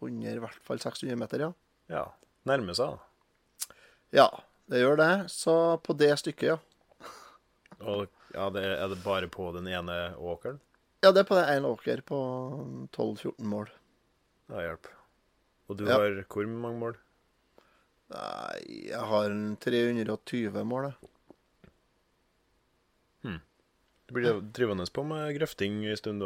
[0.00, 1.52] 600, i hvert fall 600 meter, ja.
[1.92, 2.04] Ja.
[2.46, 3.76] Nærmer seg, da.
[4.14, 4.26] Ja,
[4.70, 5.10] det gjør det.
[5.32, 6.58] Så på det stykket, ja.
[7.80, 10.60] Og ja, det, er det bare på den ene åkeren?
[11.04, 12.18] Ja, det er på det ene åker på
[12.96, 13.68] 12-14 mål.
[14.48, 14.86] Det hjelp.
[15.68, 15.98] Og du Ja.
[15.98, 16.96] har hvor mange mål?
[18.14, 21.12] Nei, jeg har 320 mål, jeg.
[24.06, 26.22] Du blir drivende på med grøfting en stund,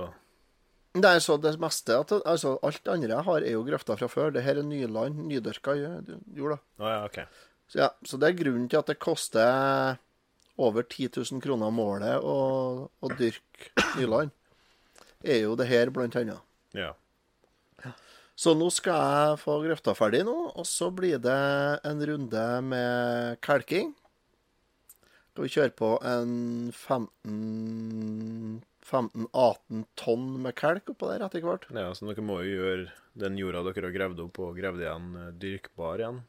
[0.94, 1.14] da.
[1.14, 4.09] er så det meste at, altså, Alt det andre jeg har, er jo grøfta fra
[4.11, 4.31] før.
[4.35, 6.59] Det her er nyland, nydyrka jord.
[6.79, 7.20] Oh, ja, OK.
[7.70, 10.00] Så, ja, så det er grunnen til at det koster
[10.61, 14.35] over 10 000 kroner målet å, å dyrke nyland.
[15.22, 16.40] Er jo det her, blant annet.
[16.76, 16.94] Ja.
[18.40, 21.40] Så nå skal jeg få grøfta ferdig nå, og så blir det
[21.85, 23.92] en runde med kalking.
[25.31, 26.33] Skal vi kjøre på en
[28.87, 31.66] 15-18 tonn med kalk oppå der etter hvert.
[31.75, 31.90] ja.
[31.95, 32.90] Så dere må jo gjøre
[33.21, 36.21] den jorda dere har gravd opp, og gravd igjen, eh, dyrkbar igjen.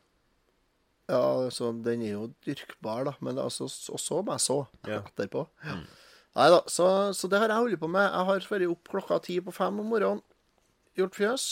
[1.12, 5.02] Ja, så den er jo dyrkbar, da, men altså, og så må jeg så Ja.
[5.02, 5.48] etterpå.
[5.66, 5.76] Ja.
[6.36, 8.06] Nei da, så, så det har jeg holdt på med.
[8.08, 10.22] Jeg har vært opp klokka ti på fem om morgenen,
[10.96, 11.48] gjort fjøs.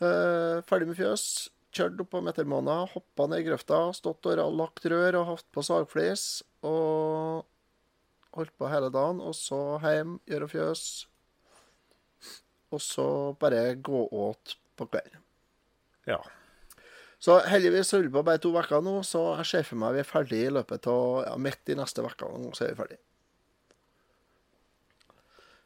[0.00, 1.24] Eh, ferdig med fjøs.
[1.72, 5.62] Kjørt opp på metermåneder, hoppa ned i grøfta, stått og lagt rør og hatt på
[5.64, 6.42] sagflis.
[6.68, 7.44] Og
[8.36, 9.20] holdt på hele dagen.
[9.24, 10.84] Og så hjem, gjøre fjøs.
[12.72, 13.06] Og så
[13.40, 15.20] bare gå åt på kvelden.
[16.08, 16.18] Ja.
[17.22, 20.00] Så heldigvis holder vi på bare to uker nå, så jeg ser for meg vi
[20.02, 22.30] er ferdig i løpet av ja, midt i neste uke.
[22.56, 22.98] Så er vi ferdig.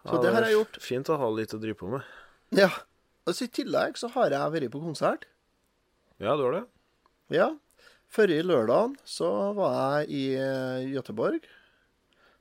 [0.07, 0.77] Så Ja, det har er jeg gjort.
[0.85, 2.05] Fint å ha litt å drive på med.
[2.55, 2.69] Ja.
[3.27, 5.25] Og så I tillegg så har jeg vært på konsert.
[6.23, 6.65] Ja, du har det?
[7.35, 7.49] Ja.
[8.13, 11.41] Forrige lørdag så var jeg i Gøteborg Göteborg.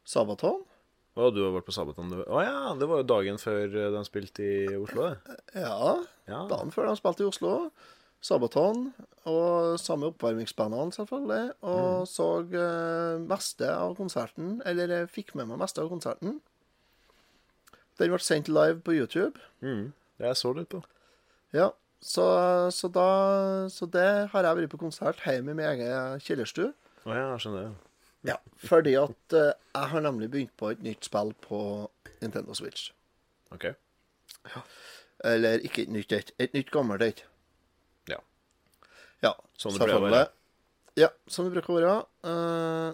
[0.06, 0.63] Sabaton.
[1.15, 2.10] Å, du har vært på Sabaton?
[2.12, 5.38] du- Å ja, det var jo dagen før eh, de spilte i Oslo, det.
[5.56, 5.96] Ja,
[6.28, 6.41] Ja.
[6.52, 7.72] dagen før de spilte i Oslo.
[8.26, 8.88] Sabaton.
[9.30, 11.54] Og samme oppvarmingsbandene, selvfølgelig.
[11.63, 14.62] Og så eh, meste av konserten.
[14.65, 16.39] Eller jeg fikk med meg meste av konserten.
[18.00, 19.39] Den ble sendt live på YouTube.
[19.63, 19.94] Mm.
[20.20, 20.82] Jeg så litt på.
[21.56, 21.70] Ja,
[22.04, 22.26] så,
[22.76, 23.06] så da
[23.72, 26.74] Så det har jeg vært på konsert hjemme i min egen kjellerstue.
[27.06, 27.72] Å ja, jeg skjønner.
[28.26, 31.60] Ja, fordi at eh, jeg har nemlig begynt på et nytt spill på
[32.22, 32.88] Nintendo Switch.
[33.54, 33.68] OK.
[35.26, 37.22] Eller ikke et nytt et, et nytt gammelt et.
[38.12, 38.18] Ja.
[39.24, 40.18] Ja, Sånn det pleier å selvfølgelig.
[40.18, 40.32] være.
[41.02, 41.96] Ja, som det bruker å være.
[42.32, 42.90] Eh,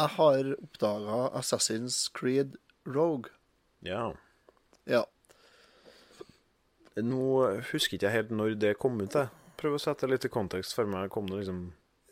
[0.00, 2.56] jeg har oppdaga Assassin's Creed
[2.88, 3.30] Rogue.
[3.86, 4.10] Ja.
[4.88, 5.04] Ja.
[7.00, 7.22] Nå
[7.70, 9.14] husker ikke jeg helt når det kom ut.
[9.14, 9.30] Jeg.
[9.60, 11.10] Prøv å sette litt i kontekst for meg.
[11.12, 11.60] Kom det liksom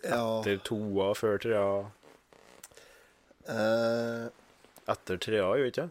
[0.04, 1.62] ja etter toa, før trea?
[3.48, 4.28] Eh,
[4.88, 5.88] Etter trea, jo ikke?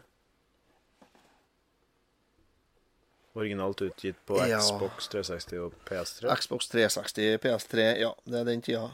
[3.38, 4.58] Originalt utgitt på Ja.
[4.58, 6.36] Xbox 360 og PS3.
[6.40, 8.88] Xbox 360, PS3 Ja, det er den tida.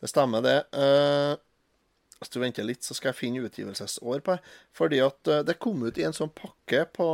[0.00, 0.64] Det stemmer, det.
[0.72, 1.36] Uh,
[2.22, 4.40] hvis du venter litt, så skal jeg finne utgivelsesår på det.
[4.72, 7.08] Fordi at eh, det kom ut i en sånn pakke på,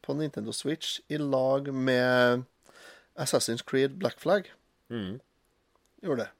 [0.00, 2.46] på Nintendo Switch i lag med
[3.20, 4.48] Assassin's Creed Black Flag.
[4.88, 5.20] Mm.
[6.00, 6.30] Gjorde det.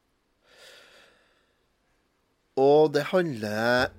[2.60, 3.90] Og det handler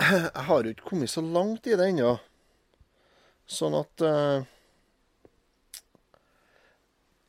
[0.00, 2.14] Jeg har jo ikke kommet så langt i det ennå.
[3.50, 4.46] Sånn at eh,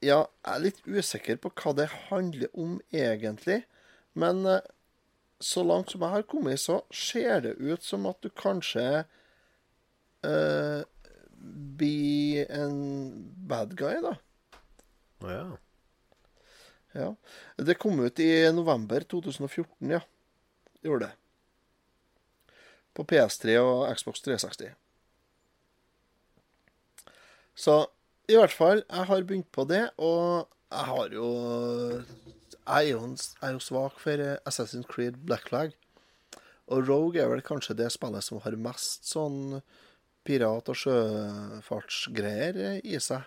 [0.01, 3.63] Ja, jeg er litt usikker på hva det handler om egentlig.
[4.17, 4.63] Men eh,
[5.41, 9.03] så langt som jeg har kommet, så ser det ut som at du kanskje
[10.25, 10.81] uh,
[11.81, 12.75] blir en
[13.49, 14.13] bad guy, da.
[15.25, 15.45] Ja.
[16.93, 17.09] Ja.
[17.57, 20.03] Det kom ut i november 2014, ja.
[20.85, 22.55] Gjorde det.
[22.97, 24.73] På PS3 og Xbox 360.
[27.55, 27.75] Så
[28.31, 31.27] i hvert fall, jeg har begynt på det, og jeg har jo
[32.61, 35.73] Jeg er jo, jeg er jo svak for eh, Assassin's Creed Black Flag.
[36.71, 39.61] Og Rogue er vel kanskje det spillet som har mest sånn
[40.23, 43.25] pirat- og sjøfartsgreier eh, i seg.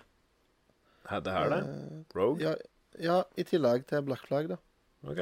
[1.11, 2.05] Er det her, det?
[2.17, 2.41] Rogue?
[2.41, 2.55] Ja,
[2.97, 4.61] ja, i tillegg til Black Flag, da.
[5.05, 5.21] OK.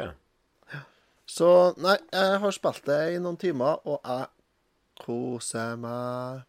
[1.28, 1.48] Så
[1.80, 4.26] nei, jeg har spilt det i noen timer, og jeg
[5.02, 6.42] koser meg.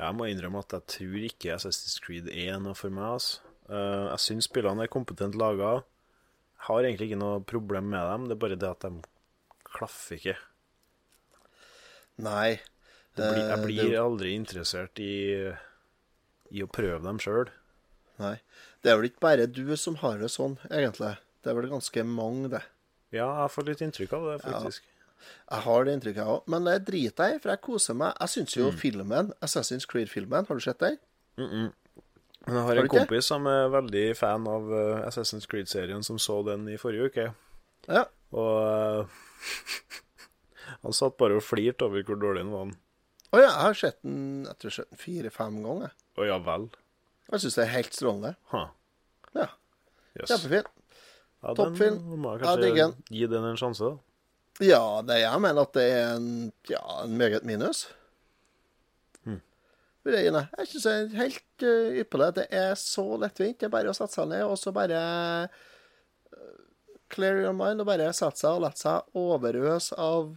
[0.00, 3.16] Jeg må innrømme at jeg tror ikke Assassin's Creed er noe for meg.
[3.18, 3.40] Altså.
[3.68, 5.80] Eh, jeg syns spillene er kompetent laga.
[6.66, 9.02] Har egentlig ikke noe problem med dem, det er bare det at de
[9.70, 10.36] klaffer ikke.
[12.20, 12.60] Nei.
[13.16, 15.14] Det blir, jeg eh, blir aldri interessert i,
[16.54, 17.50] i å prøve dem sjøl.
[18.22, 18.36] nei.
[18.80, 21.12] Det er vel ikke bare du som har det sånn, egentlig.
[21.42, 22.62] Det er vel ganske mange, det.
[23.16, 24.82] Ja, jeg får litt inntrykk av det, faktisk.
[25.50, 26.42] Jeg har det inntrykket, jeg òg.
[26.52, 28.14] Men det driter jeg i, for jeg koser meg.
[28.20, 28.60] Jeg syns Mm.
[28.62, 30.98] jo filmen, Assassin's Creed-filmen, har du sett den?
[31.36, 31.72] Men
[32.46, 33.22] jeg har Har en kompis ikke?
[33.26, 37.26] som er veldig fan av eh, Assassin's Creed-serien, som så den i forrige uke.
[37.88, 38.04] Ja.
[38.32, 39.06] Og uh,
[40.84, 42.70] han satt bare og flirte over hvor dårlig den var.
[43.30, 45.92] Å ja, jeg har sett den jeg tror jeg har sett den fire-fem ganger.
[46.18, 46.68] Å ja vel.
[47.30, 48.32] Jeg syns det er helt strålende.
[48.54, 48.68] Huh.
[49.36, 49.48] Ja,
[50.18, 50.26] Yes.
[50.32, 50.66] Kjempefin.
[51.40, 52.02] Ja, Toppfilm.
[52.20, 53.96] Må jeg Ja, kanskje gi den en sjanse, da.
[54.60, 57.86] Ja, det jeg mener at det er en, ja, en meget minus.
[60.00, 60.42] Gi det.
[60.56, 62.30] Jeg syns det er helt uh, ypperlig.
[62.38, 63.58] Det er så lettvint.
[63.60, 65.00] Det er bare å sette seg ned og så bare
[66.32, 66.46] uh,
[67.12, 70.30] Clear your mind og bare sette seg og la seg overøse av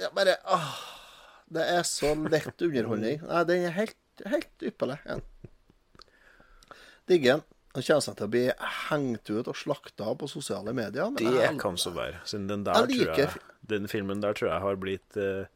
[0.00, 0.72] Ja, bare åh,
[1.52, 3.22] Det er så lett underholdning.
[3.28, 4.98] Nei, den er helt, helt ypperlig.
[7.10, 7.46] Digger den.
[7.72, 8.42] Den kommer seg til å bli
[8.90, 11.06] hengt ut og slakta på sosiale medier.
[11.10, 12.20] men Det jeg- kan så være.
[12.24, 15.46] Siden den der Jeg tror liker jeg Den filmen der tror jeg har blitt uh,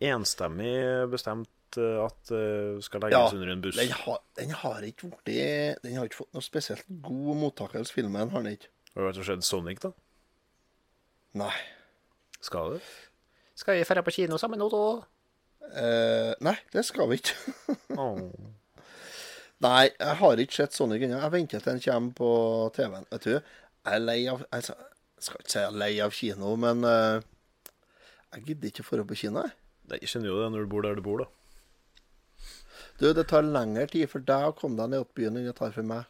[0.00, 3.76] enstemmig bestemt eh, at uh, skal legges under en buss.
[3.76, 8.30] Den har, den har ikke blitt Den har ikke fått noe spesielt god mottakelse, filmen.
[8.30, 8.68] har den ikke.
[8.94, 9.92] Har det vært og sett Sonic, da?
[11.38, 11.54] Nei.
[12.40, 12.82] Skal det?
[13.54, 14.84] Skal vi dra på kino sammen nå, da?
[15.68, 17.34] Uh, nei, det skal vi ikke.
[17.98, 18.20] Åh.
[19.64, 21.18] Nei, jeg har ikke sett Sonic ennå.
[21.22, 22.30] Jeg venter til den kommer på
[22.76, 23.08] TV-en.
[23.12, 26.52] Vet du, jeg er lei av Jeg skal ikke si jeg er lei av kino,
[26.60, 27.24] men uh,
[28.34, 29.42] jeg gidder ikke å dra på kino.
[29.42, 29.56] jeg.
[29.88, 31.28] Nei, Jeg skjønner jo det når du bor der du bor, da.
[32.98, 35.56] Du, det tar lengre tid for deg å komme deg ned til byen enn det
[35.58, 36.06] tar for meg.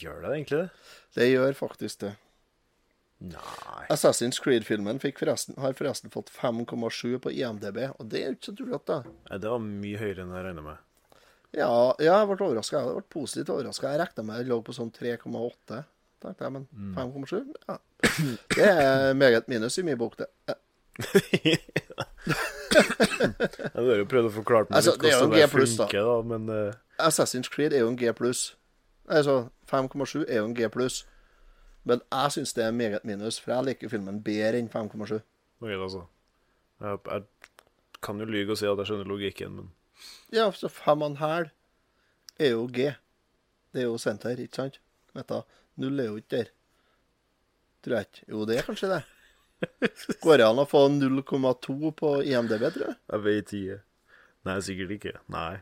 [0.00, 0.68] Gjør det egentlig det?
[1.16, 2.12] Det gjør faktisk det.
[3.18, 8.50] Nei Assassin's Creed-filmen forresten, har forresten fått 5,7 på IMDb, og det er jo ikke
[8.50, 9.14] så tullete, da.
[9.30, 10.82] Nei, Det var mye høyere enn jeg regna med.
[11.56, 11.70] Ja,
[12.02, 12.82] ja, jeg ble overraska.
[12.82, 13.92] Jeg ble positivt overraska.
[13.94, 15.80] Jeg regna med det lå på sånn 3,8,
[16.20, 16.66] tenkte jeg, men
[16.98, 17.54] 5,7?
[17.70, 17.78] Ja.
[18.52, 20.30] Det er meget minus i min bok, det.
[20.46, 20.54] Ja.
[23.76, 25.48] du har jo prøvd å forklare meg Altså, litt det hvordan det da.
[25.52, 26.78] funker, da, men uh...
[27.06, 28.56] Assassin's Creed er jo en G pluss.
[29.08, 31.04] Altså, 5,7 er jo en G pluss.
[31.86, 35.20] Men jeg syns det er meget minus, for jeg liker filmen bedre enn 5,7.
[35.62, 36.04] ok, altså.
[36.82, 37.22] Jeg, jeg
[38.04, 39.72] kan jo lyge og si at jeg skjønner logikken, men
[40.34, 41.48] Ja, så 5,5
[42.42, 42.90] er jo G.
[43.72, 44.80] Det er jo senter, ikke sant?
[45.16, 45.38] Vet du,
[45.80, 46.50] null er jo ikke der.
[47.84, 48.24] Tror jeg ikke.
[48.32, 49.02] Jo, det er kanskje det.
[50.24, 52.96] Går det an å få 0,2 på IMDb, tror jeg?
[53.14, 53.78] Jeg vet ikke.
[54.46, 55.14] Nei, sikkert ikke.
[55.32, 55.52] Nei.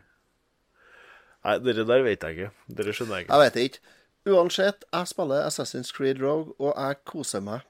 [1.45, 2.51] Nei, dere der vet jeg ikke.
[2.81, 3.37] Dere skjønner jeg ikke.
[3.39, 3.95] Jeg vet ikke.
[4.27, 7.61] Uansett, jeg spiller Assassin's Creed Rogue, og jeg koser meg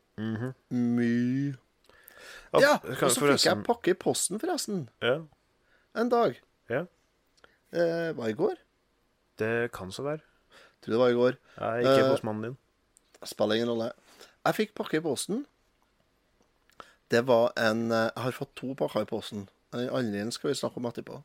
[0.71, 1.55] mye.
[2.55, 4.85] Ja, og så fikk jeg pakke i posten, forresten.
[5.03, 5.17] Ja,
[5.99, 6.37] En dag.
[6.71, 6.85] ja.
[7.75, 8.55] Eh, var i går?
[9.39, 10.21] Det kan så være.
[10.83, 11.37] Tror det var i går.
[11.59, 12.57] Nei, ikke Eh, postmannen din.
[13.25, 13.93] Spiller ingen rolle.
[14.47, 15.47] Jeg fikk pakke i posten.
[17.11, 19.49] Det var en eh, Jeg har fått to pakker i posten.
[19.73, 21.19] Den andre skal vi snakke om etterpå.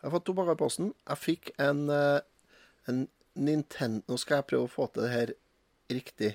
[0.00, 0.94] Jeg har fått to pakker i posten.
[1.08, 2.20] Jeg fikk en, eh,
[2.88, 5.32] en Nintendo Nå skal jeg prøve å få til det her
[5.90, 6.30] riktig.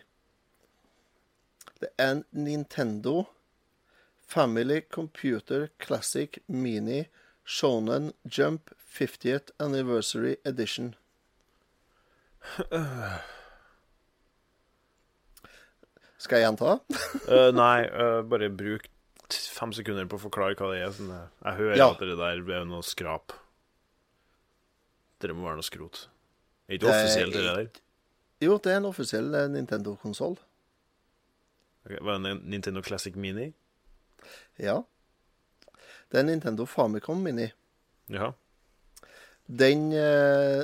[1.81, 3.25] Det er en Nintendo
[4.25, 7.05] Family Computer Classic Mini
[7.45, 10.95] Shonen Jump 50th Anniversary Edition.
[16.17, 16.77] Skal jeg gjenta?
[17.29, 18.87] uh, nei, uh, bare bruk
[19.29, 20.91] fem sekunder på å forklare hva det er.
[20.95, 21.87] Sånn, eh, jeg hører Ja.
[21.93, 23.33] at det der er noe skrap.
[25.23, 26.05] Det må være noe skrot.
[26.67, 27.67] Er Det er offisielt, det der.
[28.41, 30.37] Jo, det er en offisiell eh, Nintendo-konsoll.
[31.85, 33.51] Ok, Var det en Nintendo Classic Mini?
[34.59, 34.81] Ja.
[36.09, 37.51] Det er en Nintendo Famicom Mini.
[38.09, 38.31] Ja.
[39.47, 40.63] Den eh,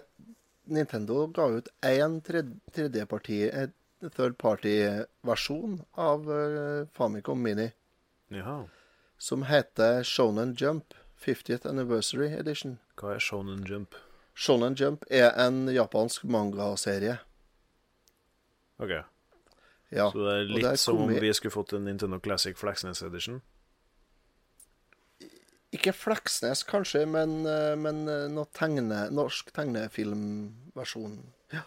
[0.65, 3.69] Nintendo ga ut én tredjeparti, eh,
[4.15, 7.71] third party-versjon av eh, Famicom Mini,
[8.29, 8.63] Jaha.
[9.17, 10.93] som heter Shonen Jump
[11.25, 12.79] 50th Anniversary Edition.
[12.97, 13.93] Hva er Shonen Jump?
[14.41, 17.19] Shonen Jump er en japansk mangaserie.
[18.81, 18.91] Ok,
[19.91, 20.07] Ja.
[20.09, 23.03] Så det er litt det er som om vi skulle fått en Nintendo Classic Flaxnes
[23.03, 23.41] Edition?
[25.75, 31.19] Ikke Fleksnes, kanskje, men, eh, men eh, noe tegne, norsk tegnefilmversjon.
[31.51, 31.61] Ja.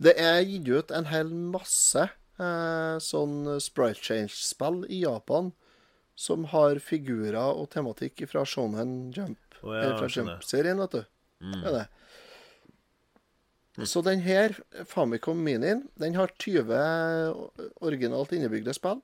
[0.00, 5.52] Det er gitt ut en hel masse eh, sånn sprite change-spill i Japan
[6.16, 9.60] som har figurer og tematikk fra Shonen Jump.
[9.62, 10.10] Å ja, eller fra.
[10.10, 11.04] Jump-serien, vet du.
[11.44, 11.86] Er det.
[13.84, 14.54] Så den her,
[14.88, 16.72] Famicom Minien, den har 20
[17.84, 19.02] originalt innebygde spill.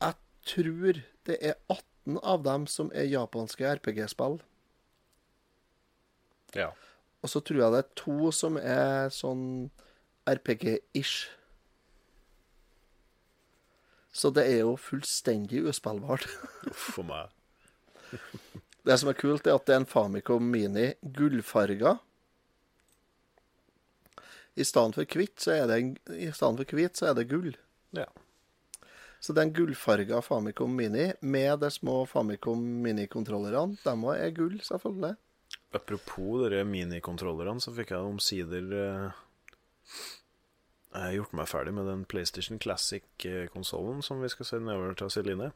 [0.00, 0.14] Jeg
[0.48, 4.40] tror det er 18 av dem som er japanske RPG-spill.
[6.56, 6.70] Ja.
[7.22, 9.44] Og så tror jeg det er to som er sånn
[10.26, 11.28] RPG-ish.
[14.12, 16.26] Så det er jo fullstendig uspillbart.
[16.72, 17.28] Uff meg.
[18.82, 21.96] Det som er kult, er at det er en Famicom Mini gullfarga.
[24.54, 25.80] I stedet for hvitt, så er det,
[26.72, 27.54] hvitt, så er det gull.
[27.96, 28.06] Ja.
[29.22, 33.78] Så den gullfarga Famicom Mini med de små Famicom Mini-kontrollerne.
[33.84, 35.14] De òg er gull, selvfølgelig.
[35.72, 39.20] Apropos dere minikontrollerne, så fikk jeg omsider eh,
[40.92, 45.12] Jeg har gjort meg ferdig med den PlayStation Classic-konsollen som vi skal sende over til
[45.14, 45.52] Celine.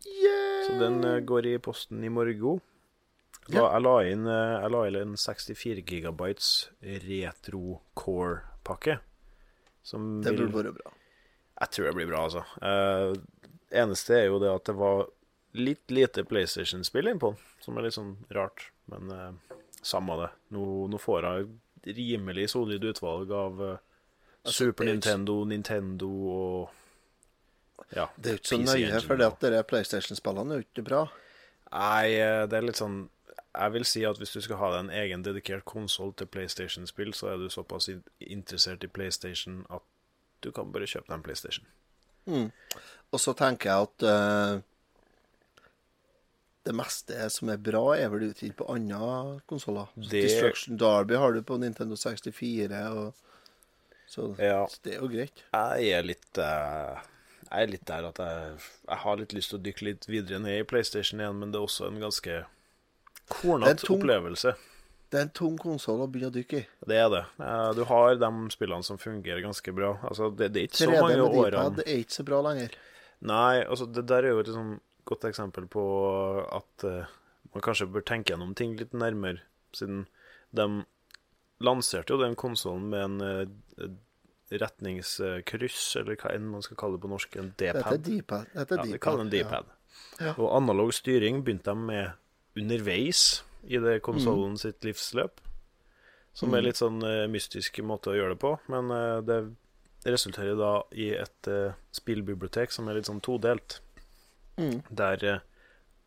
[0.00, 2.62] Så den eh, går i posten i morgen.
[3.54, 6.50] La, jeg, la inn, eh, jeg la inn en 64 gigabytes
[7.06, 8.98] retro core-pakke.
[9.82, 10.92] Som Det burde vært bra.
[11.60, 12.44] Jeg tror det blir bra, altså.
[12.62, 13.14] Eh,
[13.82, 15.06] eneste er jo det at det var
[15.58, 18.68] litt lite PlayStation-spill innpå, som er litt sånn rart.
[18.92, 20.30] Men eh, samme det.
[20.56, 21.48] Nå, nå får jeg
[21.90, 23.78] et rimelig solid utvalg av eh,
[24.40, 26.70] Altså, Super er ikke- Nintendo, Nintendo og
[27.92, 28.06] Ja.
[28.16, 31.00] Det er jo ikke så nøye, for det at dere PlayStation-spillene er jo ikke bra.
[31.72, 32.06] Nei,
[32.48, 33.02] det er litt sånn
[33.54, 37.10] Jeg vil si at hvis du skal ha deg en egen dedikert konsoll til PlayStation-spill,
[37.14, 37.88] så er du såpass
[38.20, 39.82] interessert i PlayStation at
[40.44, 41.66] du kan bare kjøpe deg en PlayStation.
[43.10, 44.60] Og så tenker jeg at uh,
[46.68, 49.90] det meste som er bra, er vel utgitt på andre konsoller.
[49.96, 53.14] Det- Destruction Derby har du på Nintendo 64, og
[54.08, 54.66] så Ja.
[54.84, 55.42] det er jo greit.
[55.52, 57.00] Jeg er litt uh
[57.50, 60.38] Jeg er litt der at jeg, jeg har litt lyst til å dykke litt videre
[60.38, 62.44] ned i PlayStation igjen, men det er også en ganske
[63.30, 64.54] kornete opplevelse.
[65.10, 66.66] Det er en tung konsoll å begynne å dykke i.
[66.86, 67.24] Det er det.
[67.42, 69.96] Eh, Du har de spillene som fungerer ganske bra.
[70.06, 72.42] Altså, det, det er ikke så 3D mange med årene det er ikke så bra
[72.46, 72.76] lenger.
[73.26, 74.76] Nei, altså det der er jo et sånn
[75.10, 75.82] godt eksempel på
[76.46, 77.10] at uh,
[77.50, 79.42] man kanskje bør tenke gjennom ting litt nærmere,
[79.76, 80.04] siden
[80.56, 80.68] de
[81.60, 83.90] lanserte jo den konsollen med en uh,
[84.50, 88.00] retningskryss, eller hva enn man skal kalle det på norsk, en D-pad.
[88.06, 89.76] Dette er Ja, de kaller det en D-pad.
[90.20, 90.34] Ja.
[90.36, 92.19] Og analog styring begynte de med
[92.58, 95.40] underveis i det konsollen sitt livsløp.
[96.36, 99.40] Som er litt sånn eh, mystisk måte å gjøre det på, men eh, det
[100.06, 103.80] resulterer da i et eh, spillbibliotek som er litt sånn todelt.
[104.60, 104.78] Mm.
[104.88, 105.42] Der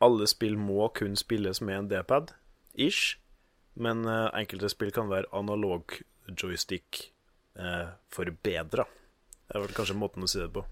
[0.04, 2.34] alle spill må kun spilles med en D-pad,
[2.74, 3.20] ish.
[3.74, 5.96] Men enkelte spill kan være analog
[6.30, 7.14] joystick
[7.60, 8.86] eh, forbedra.
[9.48, 10.64] Det er vel kanskje måten å si det på.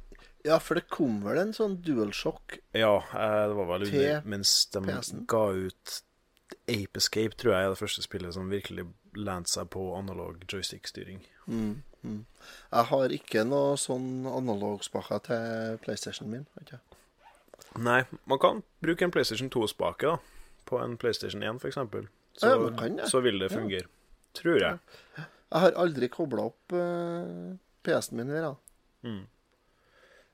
[0.46, 4.54] Ja, for det kom vel en sånn DualShock Ja, eh, det var vel under mens
[4.74, 4.82] de
[5.30, 6.00] ga ut
[6.68, 11.22] Ape Escape, tror jeg er det første spillet som virkelig lente seg på analog joystick-styring.
[11.48, 12.26] mm, mm.
[12.74, 16.46] Jeg har ikke noe sånn analogspaker til PlayStationen min.
[16.58, 16.80] Vet jeg.
[17.80, 20.18] Nei, man kan bruke en PlayStation 2-spake da,
[20.68, 21.80] på en PlayStation 1 f.eks.
[22.40, 23.06] Så, Ja, kan ja.
[23.08, 23.58] så vil det Ja.
[23.58, 23.88] fungere.
[24.34, 24.80] Tror jeg.
[25.18, 28.42] Jeg har aldri kobla opp uh, PC-en min her.
[28.42, 28.56] da.
[29.04, 29.26] Mm.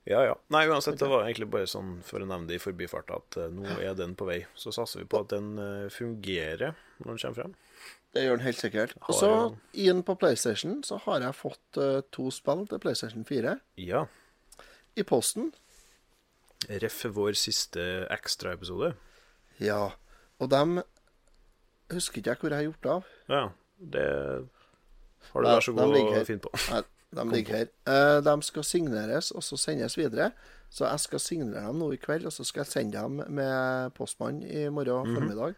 [0.08, 0.36] Ja, ja.
[0.56, 3.50] Nei, uansett, det var egentlig bare sånn for å nevne det i forbifarta at eh,
[3.52, 4.40] nå er den på vei.
[4.56, 7.56] Så satser vi på at den eh, fungerer når den kommer frem.
[8.16, 8.94] Det gjør den helt sikkert.
[9.04, 9.32] Og så,
[9.84, 14.06] inn på PlayStation, så har jeg fått eh, to spill til PlayStation 4 Ja.
[14.96, 15.52] i posten.
[16.72, 17.84] Ref vår siste
[18.16, 18.94] ekstraepisode.
[19.62, 19.90] Ja.
[20.40, 20.80] Og dem
[21.92, 23.12] husker ikke jeg hvor jeg har gjort av.
[23.30, 23.44] Ja,
[23.78, 26.52] det har du vært vær så god å finne på.
[26.72, 26.82] Nei,
[27.16, 27.68] de ligger her.
[27.88, 30.32] Eh, de skal signeres og så sendes videre.
[30.70, 33.94] Så jeg skal signere dem nå i kveld, og så skal jeg sende dem med
[33.96, 35.56] postmann i morgen formiddag.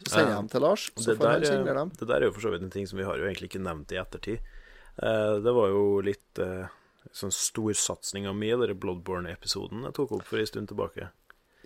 [0.00, 1.04] Så sender jeg dem til Lars, så Mhm.
[1.10, 1.90] Det får han der, signere eh, dem.
[1.98, 3.60] det der er jo for så vidt en ting som vi har jo egentlig ikke
[3.62, 4.38] nevnt i ettertid.
[5.02, 6.66] Eh, det var jo litt eh,
[7.12, 11.10] sånn storsatsinga mi, den Bloodborne-episoden jeg tok opp for en stund tilbake.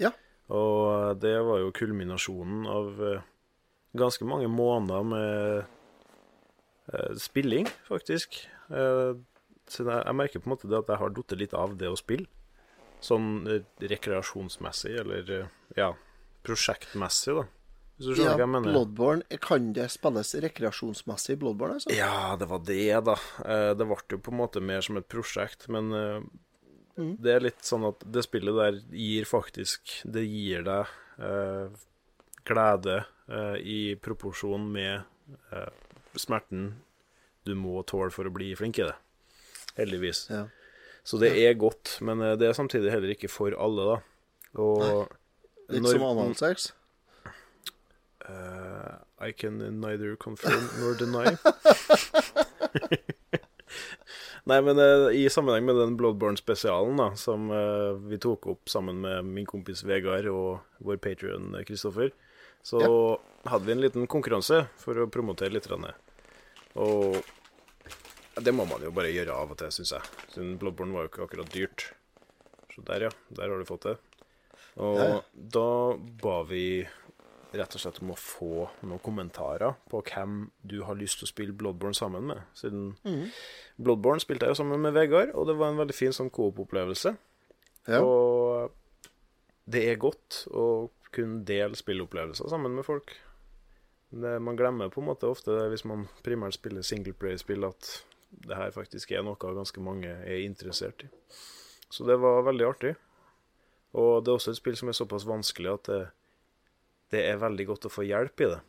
[0.02, 0.10] Ja.
[0.50, 3.22] Og det var jo kulminasjonen av eh,
[3.94, 5.64] ganske mange måneder med eh,
[7.18, 8.42] spilling, faktisk.
[8.70, 9.14] Eh,
[9.68, 12.26] så jeg, merker på en måte at jeg har datt litt av det å spille.
[13.04, 15.92] Sånn eh, rekreasjonsmessig, eller eh, ja,
[16.44, 17.46] prosjektmessig, da.
[17.94, 18.72] Hvis du skjønner Ja, hva jeg mener?
[18.74, 21.76] Bloodborne, kan det spilles rekreasjonsmessig i Bloodborne?
[21.78, 21.92] Altså?
[21.94, 23.14] Ja, det var det, da.
[23.44, 26.20] Eh, Det ble jo på en måte mer som et prosjekt, men eh,
[26.94, 27.16] Mhm.
[27.18, 30.86] det er litt sånn at det spillet der gir faktisk Det gir deg
[31.18, 31.66] eh,
[32.46, 35.02] glede eh, i proporsjon med
[35.50, 35.70] eh,
[36.20, 36.74] smerten
[37.44, 38.94] du må tåle for å bli flink i det.
[39.78, 40.26] Heldigvis.
[40.30, 40.46] Ja.
[41.04, 43.98] Så det er godt, men eh, det er samtidig heller ikke for alle, da.
[44.62, 44.80] Og
[45.68, 46.72] Litt når- som annen sex?
[48.24, 51.36] Uh, I can neither confirm nor deny.
[54.48, 59.00] Nei, men uh, i sammenheng med den Bloodborne-spesialen da, som uh, vi tok opp sammen
[59.04, 62.12] med min kompis Vegard og vår patrion Kristoffer,
[62.64, 62.80] så
[63.50, 65.68] hadde vi en liten konkurranse for å promotere litt.
[66.74, 67.18] Og
[68.40, 70.10] det må man jo bare gjøre av og til, syns jeg.
[70.32, 71.88] Siden Bloodborne var jo ikke akkurat dyrt.
[72.74, 73.14] Så der, ja.
[73.36, 73.96] Der har du fått det.
[74.82, 75.18] Og ja.
[75.32, 75.70] da
[76.22, 76.66] ba vi
[77.54, 81.30] rett og slett om å få noen kommentarer på hvem du har lyst til å
[81.30, 82.40] spille Bloodborne sammen med.
[82.58, 83.28] Siden mm.
[83.86, 87.14] Bloodborne spilte jeg jo sammen med Vegard, og det var en veldig fin sånn coop-opplevelse.
[87.86, 88.00] Ja.
[88.00, 88.74] Og
[89.70, 93.14] det er godt å kunne dele spilleopplevelser sammen med folk.
[94.14, 97.88] Det, man glemmer på en måte ofte det hvis man primært spiller singleplayer-spill, at
[98.46, 101.10] det her faktisk er noe ganske mange er interessert i.
[101.90, 102.94] Så det var veldig artig.
[103.94, 106.00] Og det er også et spill som er såpass vanskelig at det,
[107.14, 108.60] det er veldig godt å få hjelp i det.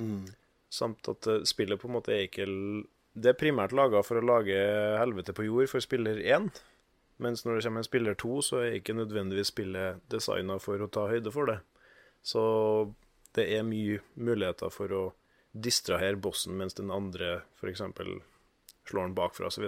[0.00, 0.24] Mm.
[0.72, 2.46] Samt at eh, spillet på en måte er ikke
[3.12, 4.56] Det er primært laga for å lage
[4.96, 6.48] helvete på jord for spiller 1.
[7.22, 10.88] Mens når det kommer en spiller 2, så er ikke nødvendigvis spillet designa for å
[10.88, 11.58] ta høyde for det.
[12.24, 12.42] Så
[13.36, 15.02] det er mye muligheter for å
[15.52, 17.82] distrahere bossen mens den andre f.eks.
[18.88, 19.66] slår den bakfra osv.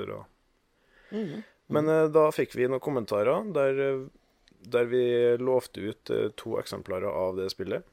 [1.73, 4.03] Men eh, da fikk vi noen kommentarer der, eh,
[4.75, 5.05] der vi
[5.41, 7.85] lovte ut eh, to eksemplarer av det spillet.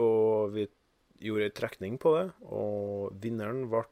[0.00, 0.66] Og vi
[1.24, 3.86] gjorde ei trekning på det, og vinneren ble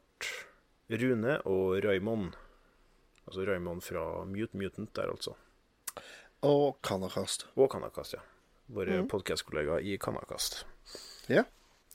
[1.01, 2.37] Rune og Raymond.
[3.27, 5.35] Altså Raymond fra Mute Mutant der, altså.
[6.47, 7.49] Og Kanakast.
[7.57, 8.23] Og Kanakast, ja.
[8.67, 10.65] Våre podcastkollegaer i Kanakast.
[11.31, 11.43] Ja.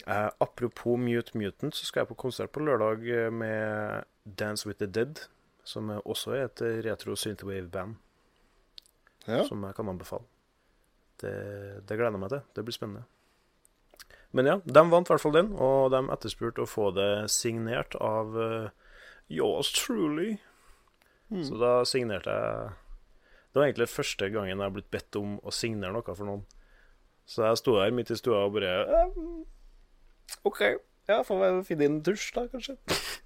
[0.07, 4.79] Eh, apropos Mute Mutant, så skal jeg på konsert på lørdag eh, med Dance With
[4.81, 5.20] The Dead,
[5.64, 7.97] som også er et retro synthwave-band
[9.29, 9.45] Ja.
[9.47, 10.25] som jeg kan anbefale.
[11.20, 11.35] Det,
[11.87, 12.41] det gleder jeg meg til.
[12.57, 13.05] Det blir spennende.
[14.33, 17.95] Men ja, de vant i hvert fall den, og de etterspurte å få det signert
[18.01, 18.70] av uh,
[19.29, 20.39] yours truly.
[21.33, 22.73] Så da signerte jeg
[23.53, 26.43] Det var egentlig første gangen jeg har blitt bedt om å signere noe for noen.
[27.29, 29.20] Så jeg sto der midt i stua og bare eh,
[30.49, 30.61] OK,
[31.09, 32.79] ja, får vel finne inn en tusj, da, kanskje.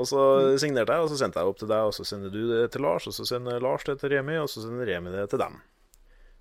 [0.00, 0.20] Og så
[0.56, 2.80] signerte jeg, og så sendte jeg opp til deg, og så sender du det til
[2.80, 5.58] Lars, og så sender Lars det til Remi, og så sender Remi det til dem.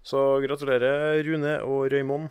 [0.07, 2.29] Så gratulerer, Rune og Røymond.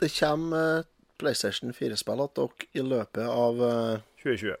[0.00, 0.88] Det kommer eh,
[1.20, 4.56] PlayStation 4-spill til dere i løpet av eh, 2020.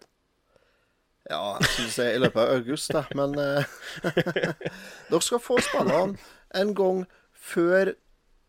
[1.30, 3.06] Ja, jeg skulle si i løpet av august, da.
[3.16, 3.72] Men eh,
[5.10, 6.20] dere skal få spillene
[6.60, 7.06] en gang
[7.40, 7.94] før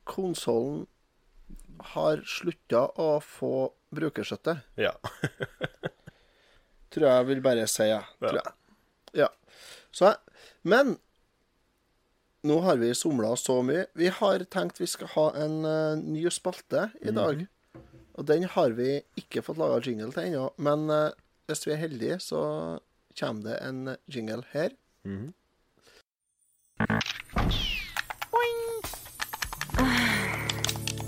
[0.08, 0.86] konsollen
[1.96, 4.58] har slutta å få brukerstøtte.
[4.80, 4.94] Ja.
[6.92, 8.04] Tror jeg vil bare si, ja.
[8.20, 8.54] Tror jeg.
[9.24, 9.30] Ja.
[9.96, 10.14] Så,
[10.68, 10.98] men
[12.48, 13.86] nå har vi somla så mye.
[13.98, 17.46] Vi har tenkt vi skal ha en uh, ny spalte i dag.
[18.20, 20.48] Og den har vi ikke fått laga jingle til ennå.
[20.62, 21.14] Men uh,
[21.50, 22.42] hvis vi er heldige, så
[23.20, 24.76] kommer det en jingle her.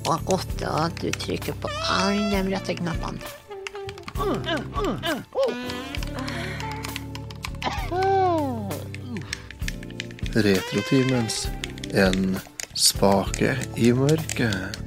[0.04, 3.24] Og Otto, du trykker på alle de rette knappene.
[10.34, 11.46] Retrotimens
[11.94, 12.36] En
[12.76, 14.82] spake i mørket.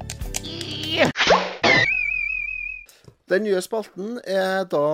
[3.27, 4.85] Den nye spalten er da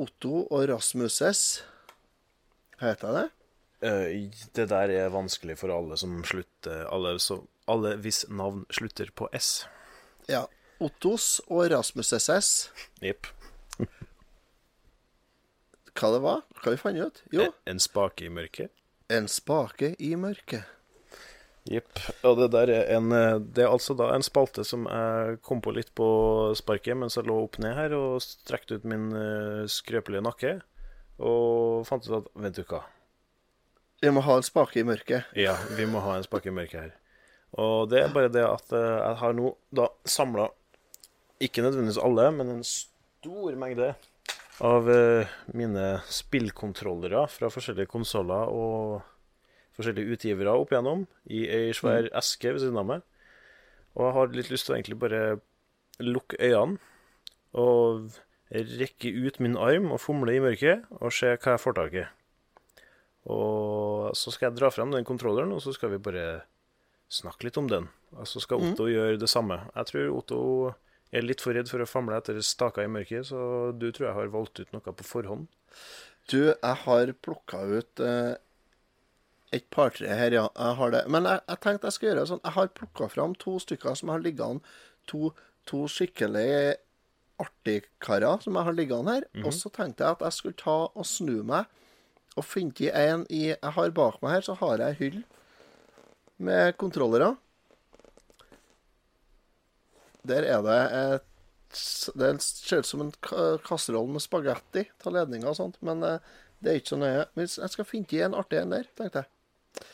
[0.00, 1.60] Otto og Rasmuses
[2.80, 3.28] Heter det?
[3.86, 9.10] Eh, det der er vanskelig for alle som slutter Alle, som, alle hvis navn slutter
[9.16, 9.64] på S.
[10.30, 10.44] Ja.
[10.80, 12.50] Ottos og Rasmus SS.
[13.04, 13.28] Jepp.
[16.00, 16.42] Hva det var?
[16.62, 17.22] Hva vi fant ut?
[17.34, 18.70] Jo, En, spake i mørket.
[19.10, 20.64] en spake i mørket.
[21.68, 21.98] Jepp.
[22.24, 25.60] Og det der er en eh, Det er altså da en spalte som jeg kom
[25.60, 26.06] på litt på
[26.56, 30.54] sparket mens jeg lå opp ned her og strekte ut min eh, skrøpelige nakke.
[31.20, 32.80] Og fant ut at Vent du hva?
[34.00, 35.28] Vi må ha en spake i mørket.
[35.36, 36.94] Ja, vi må ha en spake i mørket her.
[37.58, 40.46] Og det er bare det at eh, jeg har nå da samla
[41.42, 43.94] ikke nødvendigvis alle, men en stor mengde
[44.60, 49.00] av eh, mine spillkontrollere fra forskjellige konsoller og
[49.78, 53.06] forskjellige utgivere opp igjennom i ei svær eske ved siden av meg.
[53.96, 55.22] Og jeg har litt lyst til å egentlig bare
[56.00, 56.78] lukke øynene
[57.58, 58.12] og
[58.50, 62.06] rekke ut min arm og fomle i mørket og se hva jeg får tak i.
[63.30, 66.42] Og så skal jeg dra frem den kontrolleren, og så skal vi bare
[67.10, 67.88] snakke litt om den.
[68.16, 69.60] Og så skal Otto gjøre det samme.
[69.74, 70.40] Jeg tror Otto
[71.10, 74.18] er litt for redd for å famle etter staker i mørket, så du tror jeg
[74.18, 75.48] har valgt ut noe på forhånd.
[76.30, 78.34] Du, jeg har plukka ut eh,
[79.56, 80.44] et par-tre her, ja.
[80.54, 81.02] Jeg har det.
[81.10, 82.44] Men jeg, jeg tenkte jeg skulle gjøre sånn.
[82.46, 84.78] Jeg har plukka fram to stykker som har liggende
[85.10, 85.32] To,
[85.66, 86.76] to skikkelig
[87.40, 89.24] artigkarer som jeg har liggende her.
[89.42, 91.66] Og så tenkte jeg at jeg skulle ta og snu meg
[92.38, 95.18] og finne en i Jeg har bak meg her, så har jeg hyll
[96.40, 97.34] med kontrollere.
[100.26, 101.26] Der er det et
[102.18, 106.18] Det ser ut som en ka- kasseroll med spagetti av ledninger og sånt, men eh,
[106.58, 107.26] det er ikke så nøye.
[107.36, 109.84] Men jeg skal finne en artig en der, tenkte jeg.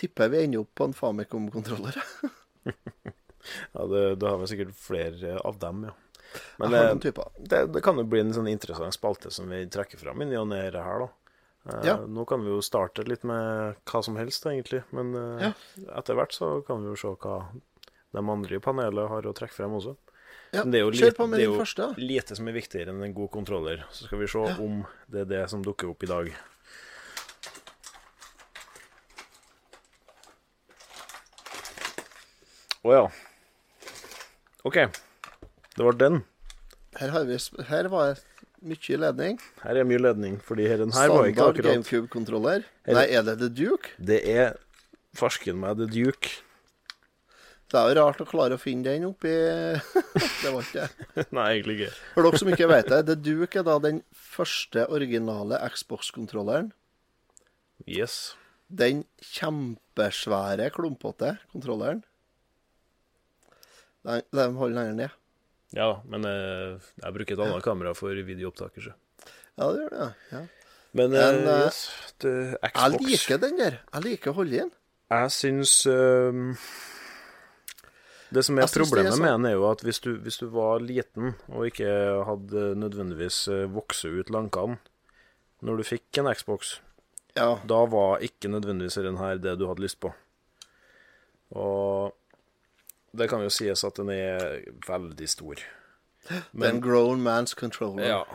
[0.00, 1.98] Tipper vi ender opp på en Famicom-kontroller.
[3.72, 5.94] Ja, det, Du har vel sikkert flere av dem, ja.
[6.60, 9.98] Men har eh, det, det kan jo bli en sånn interessant spalte som vi trekker
[9.98, 11.08] fram i ny og ne her, da.
[11.68, 11.96] Eh, Ja.
[12.06, 14.82] Nå kan vi jo starte litt med hva som helst, egentlig.
[14.96, 15.52] Men ja.
[15.96, 17.40] etter hvert så kan vi jo se hva
[18.10, 19.96] de andre i panelet har å trekke frem også.
[20.50, 21.84] Ja, Men det er jo, lite, det er jo første.
[22.00, 23.84] lite som er viktigere enn en god kontroller.
[23.94, 26.32] Så skal vi se om det er det som dukker opp i dag.
[32.82, 33.04] Å ja.
[34.64, 34.78] OK.
[35.76, 36.22] Det var den.
[36.98, 37.36] Her, har vi,
[37.68, 38.18] her var
[38.60, 39.40] mye ledning.
[39.62, 42.68] Her er mye ledning, fordi her, den her var ikke Standard akkurat GameCube-kontroller.
[42.90, 43.92] Nei, er det The Duke?
[43.98, 44.54] Det er
[45.16, 46.40] farsken meg The Duke.
[47.70, 49.30] Det er jo rart å klare å finne den oppi
[50.42, 50.88] Det var ikke.
[51.36, 51.92] Nei, egentlig ikke.
[52.16, 54.02] For dere som ikke vet det, The Duke er da den
[54.34, 56.72] første originale Xbox-kontrolleren.
[57.86, 58.34] Yes.
[58.66, 62.02] Den kjempesvære, klumpete kontrolleren.
[64.06, 65.19] Den, den holder lenger ned.
[65.76, 68.92] Ja, men eh, jeg bruker et annet kamera for videoopptakelse.
[69.60, 70.08] Ja, det gjør det.
[70.32, 70.40] ja.
[70.98, 71.80] Men eh, Men, uh, yes,
[72.18, 73.76] det, Jeg liker den der.
[73.94, 74.64] Jeg liker å holde i.
[75.10, 76.56] Jeg syns ehm,
[78.34, 80.38] Det som er Jeg er problemet sånn- med den, er jo at hvis du, hvis
[80.42, 81.90] du var liten og ikke
[82.26, 83.38] hadde nødvendigvis
[83.70, 84.78] vokse vokst ut lankene
[85.62, 86.80] når du fikk en Xbox,
[87.36, 87.58] Ja.
[87.66, 90.10] da var ikke nødvendigvis den her det du hadde lyst på.
[91.54, 92.14] Og
[93.12, 95.62] det kan jo sies at den er veldig stor.
[96.52, 98.04] Men, den grown man's controller.
[98.04, 98.26] Ja,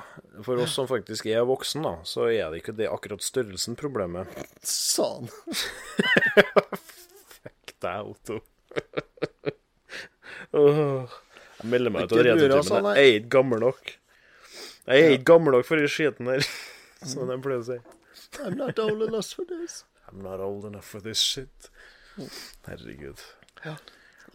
[0.44, 4.32] For oss som faktisk er voksen, da, så er det ikke det akkurat størrelsen problemet.
[4.66, 5.30] Sånn.
[7.86, 8.40] deg, Otto.
[10.56, 12.96] Jeg melder meg ut av Ikke retur, lure oss, men Anne.
[13.00, 13.94] jeg er ikke gammel nok.
[14.86, 16.48] Jeg er ikke gammel nok for den skiten her,
[17.12, 17.80] som de pleier å si.
[18.44, 19.84] I'm not old enough for this.
[20.10, 21.70] I'm not old enough for this shit.
[22.68, 23.22] Herregud.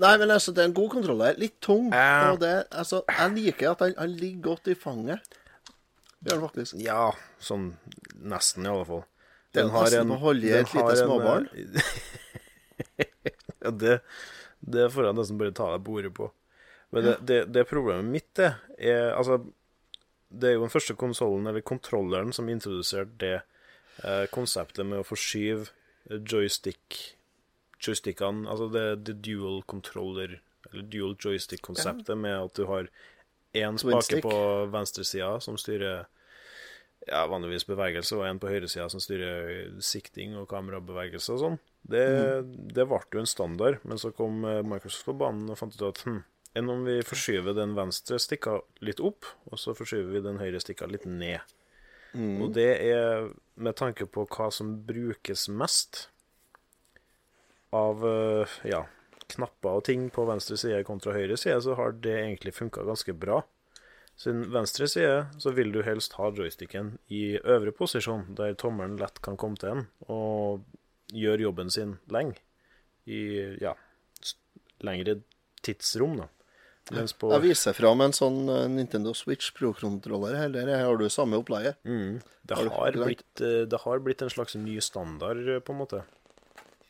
[0.01, 1.38] Nei, men altså, det er en god kontroller.
[1.40, 1.90] Litt tung.
[1.92, 2.32] Ja.
[2.32, 5.38] Og det, altså, jeg liker at han, han ligger godt i fanget.
[6.20, 6.76] Det gjør han faktisk.
[6.80, 7.05] Ja,
[7.40, 7.70] sånn
[8.20, 9.05] nesten, i alle fall.
[9.51, 11.48] Det er nesten på å holde i den et lite har en, småbarn.
[13.03, 13.09] eh,
[13.64, 13.96] ja, det,
[14.76, 16.30] det får jeg nesten bare ta deg på ordet på.
[16.94, 18.51] Men det, det, det problemet mitt det
[18.82, 19.38] er Altså,
[20.30, 25.07] det er jo den første konsollen, eller kontrolleren, som introduserte det eh, konseptet med å
[25.07, 25.68] forskyve
[26.26, 27.01] joystick
[27.81, 30.39] joystickene Altså det, det dual controller,
[30.70, 32.91] eller dual joystick-konseptet med at du har
[33.57, 34.35] én spake på
[34.70, 36.07] venstresida som styrer
[37.09, 41.57] ja, vanligvis bevegelse, og en på høyresida som styrer sikting og kamerabevegelse og sånn.
[41.81, 42.05] Det,
[42.76, 45.87] det ble jo en standard, men så kom eh, Microsoft på banen og fant ut
[45.89, 46.20] at hm,
[46.61, 50.61] enn om vi forskyver den venstre stikka litt opp, og så forskyver vi den høyre
[50.62, 51.41] stikka litt ned.
[52.11, 56.09] Og det er med tanke på hva som brukes mest
[57.77, 58.85] av eh, ja,
[59.31, 63.14] knapper og ting på venstre side kontra høyre side, så har det egentlig funka ganske
[63.14, 63.41] bra.
[64.21, 69.23] Siden venstre side så vil du helst ha joysticken i øvre posisjon, der tommelen lett
[69.25, 70.66] kan komme til en og
[71.14, 72.37] gjøre jobben sin lenge.
[73.09, 73.73] I ja,
[74.85, 75.21] lengre
[75.64, 76.29] tidsrom, da.
[76.91, 80.51] Mens på Jeg viser fram en sånn eh, Nintendo Switch Pro-kontroller her.
[80.53, 81.77] Der har du samme oppleie.
[81.85, 82.16] mm,
[82.51, 86.03] det, Har blitt, eh, det har blitt en slags ny standard, på en måte.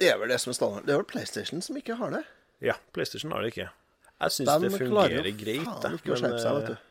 [0.00, 0.86] Det er vel det som er standard.
[0.88, 2.22] Det er vel PlayStation som ikke har det.
[2.64, 3.66] Ja, PlayStation har det ikke.
[4.20, 5.90] Jeg syns De det fungerer greit, det.
[5.96, 6.86] ikke å skjerpe seg, eh, vet du.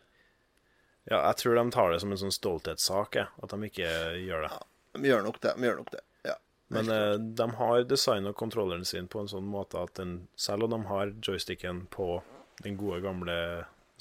[1.10, 3.90] Ja, jeg tror de tar det som en sånn stolthetssak, at de ikke
[4.28, 4.52] gjør det.
[4.98, 5.54] De gjør nok det.
[5.58, 6.02] De gjør nok det.
[6.30, 6.36] Ja.
[6.74, 10.74] Men eh, de har designa kontrolleren sin på en sånn måte at den, selv om
[10.76, 12.20] de har joysticken på
[12.62, 13.38] den gode, gamle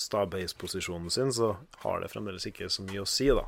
[0.00, 3.44] stabheisposisjonen sin, så har det fremdeles ikke så mye å si, da.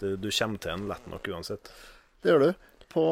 [0.00, 1.70] Du, du kommer til en lett nok uansett.
[2.22, 2.50] Det gjør du.
[2.92, 3.04] På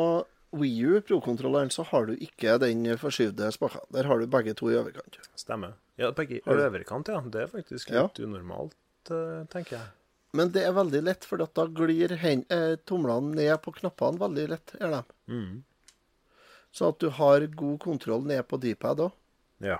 [0.57, 3.80] Wii U Pro-kontrolleren så har du ikke den forskyvde spaken.
[3.92, 5.18] Der har du begge to i overkant.
[5.36, 5.74] Stemmer.
[6.01, 7.20] Ja, begge i overkant, ja.
[7.20, 8.03] Det er faktisk Ja.
[8.07, 8.74] litt unormalt,
[9.11, 9.88] eh, tenker jeg.
[10.32, 14.74] Men det er veldig lett, for da glir eh, tomlene ned på knappene veldig lett.
[14.80, 15.03] er de.
[15.28, 15.62] Mm.
[16.72, 19.12] Så at du har god kontroll ned på D-pad òg.
[19.61, 19.78] Ja.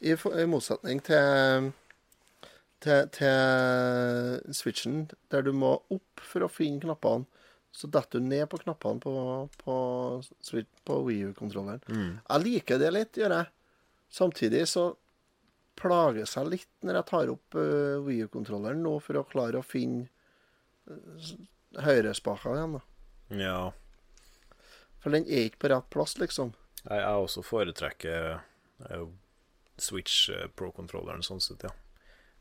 [0.00, 1.72] I, I motsetning til,
[2.80, 7.26] til, til switchen, der du må opp for å finne knappene.
[7.74, 9.12] Så detter du ned på knappene på,
[9.60, 9.74] på,
[10.88, 11.82] på Wii U-kontrolleren.
[11.88, 12.14] Mm.
[12.22, 13.50] Jeg liker det litt, gjør jeg.
[14.10, 14.88] Samtidig så
[15.78, 19.66] plager jeg litt når jeg tar opp uh, Wii U-kontrolleren nå for å klare å
[19.66, 20.08] finne
[20.90, 21.28] uh,
[21.84, 22.78] høyrespaka igjen.
[22.78, 22.82] da.
[23.44, 23.60] ja.
[24.98, 26.54] For den er ikke på rett plass, liksom.
[26.82, 28.40] Jeg, jeg også foretrekker
[28.88, 29.04] uh,
[29.78, 31.70] Switch eh, Pro-kontrolleren sånn sett, ja.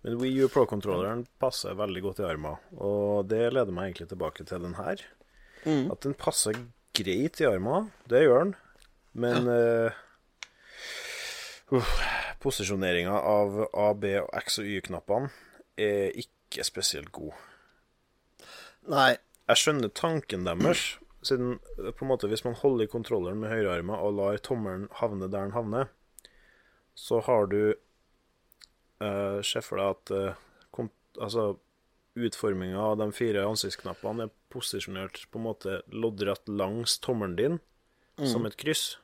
[0.02, 4.46] Men Wii U Pro-kontrolleren passer veldig godt i armen, og det leder meg egentlig tilbake
[4.48, 5.02] til den her.
[5.66, 5.91] Mm.
[5.93, 6.58] At den passer
[6.97, 8.53] greit i armen, det gjør den,
[9.18, 9.91] men ja.
[11.72, 11.97] uh,
[12.43, 15.32] posisjoneringa av A, B, og X og Y-knappene
[15.78, 17.34] er ikke spesielt god.
[18.88, 19.18] Nei.
[19.47, 23.53] Jeg skjønner tanken deres, siden eh, på en måte hvis man holder i kontrolleren med
[23.53, 25.88] høyrearmen og lar tommelen havne der den havner,
[26.97, 27.62] så har du
[28.99, 30.89] uh, deg at uh,
[31.22, 31.45] altså,
[32.18, 37.59] utforminga av de fire ansiktsknappene er posisjonert på en måte loddrett langs tommelen din,
[38.18, 38.97] som et kryss.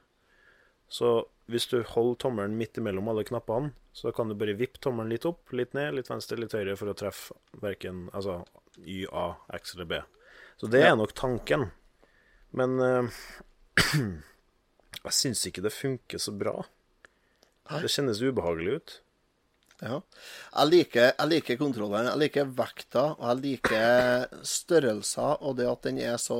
[0.89, 5.11] Så hvis du holder tommelen midt imellom alle knappene, så kan du bare vippe tommelen
[5.13, 8.39] litt opp, litt ned, litt venstre, litt høyre for å treffe verken altså,
[8.81, 9.99] Y, A, X eller B.
[10.57, 11.67] Så det er nok tanken.
[12.57, 13.09] Men uh,
[15.03, 16.55] jeg syns ikke det funker så bra.
[17.69, 18.95] Det kjennes ubehagelig ut.
[19.83, 19.99] Ja.
[20.53, 22.11] Jeg liker, jeg liker kontrolleren.
[22.13, 26.39] Jeg liker vekta, og jeg liker størrelser, og det at den er så,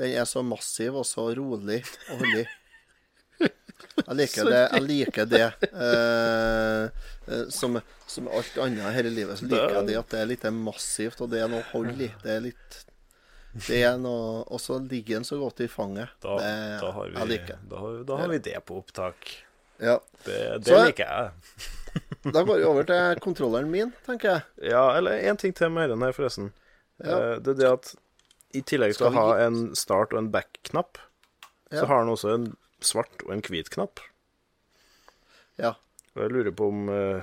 [0.00, 2.46] den er så massiv og så rolig og holdig.
[3.40, 4.62] Jeg liker det.
[4.64, 5.46] Jeg liker det.
[5.70, 6.84] Eh,
[7.30, 7.78] eh, som,
[8.10, 11.22] som alt annet her i livet, så liker jeg det at det er litt massivt,
[11.22, 12.10] og det er noe hold i.
[12.24, 12.80] Det er litt
[13.66, 16.12] det er noe, Og så ligger den så godt i fanget.
[16.22, 16.50] Da, det,
[16.82, 19.32] da, har, vi, da, har, da har vi det på opptak.
[19.80, 19.98] Ja.
[20.24, 21.30] Det, det Så- liker jeg.
[22.34, 24.42] Da går vi over til kontrolleren min, tenker jeg.
[24.70, 26.52] Ja, eller en ting til med den her, forresten.
[27.02, 27.16] Ja.
[27.16, 27.94] Eh, Det er det at
[28.54, 30.98] i tillegg til å ha en start- og en back-knapp,
[31.72, 31.80] Ja.
[31.80, 32.46] så har den også en
[32.80, 34.00] svart og en hvit knapp.
[35.58, 35.72] Ja.
[36.14, 37.22] Og jeg lurer på om eh,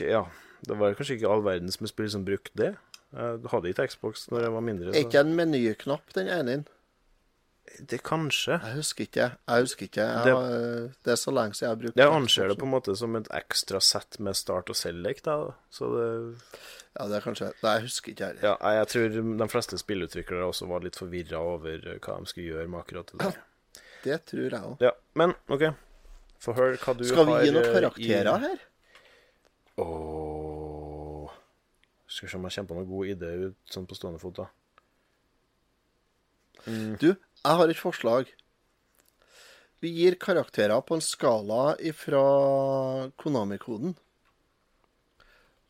[0.00, 0.26] Ja,
[0.66, 2.74] det var kanskje ikke all verdens med spill som brukte det.
[3.14, 4.90] Jeg hadde ikke Xbox når jeg var mindre.
[4.92, 6.64] Er ikke en menyknapp den ene?
[7.88, 8.56] Det kanskje.
[8.64, 9.26] Jeg husker ikke.
[9.48, 10.04] Jeg husker ikke.
[10.06, 10.48] Jeg Det- har,
[11.04, 13.16] det er så lenge siden jeg har brukt Jeg anser det på en måte som
[13.16, 15.52] et ekstra sett med start og select, da.
[15.70, 16.38] Så det
[16.98, 18.42] Ja, det er kanskje Nei, jeg husker ikke heller.
[18.42, 22.48] Ja, jeg tror de fleste spillutviklere også var litt forvirra over eh, hva de skulle
[22.50, 23.36] gjøre med akkurat det der.
[24.04, 24.76] Det tror jeg òg.
[24.80, 25.62] Ja, men OK.
[26.40, 28.40] Få høre hva du har Skal vi gi noen eh, karakterer i...
[28.46, 28.58] her?
[29.78, 31.30] Åh
[32.06, 34.38] Skal vi se om jeg kommer på noen god idé ut sånn på stående fot,
[34.38, 34.46] da.
[37.00, 37.14] Du,
[37.44, 38.30] jeg har et forslag.
[39.80, 42.22] Vi gir karakterer på en skala ifra
[43.20, 43.94] Konami-koden.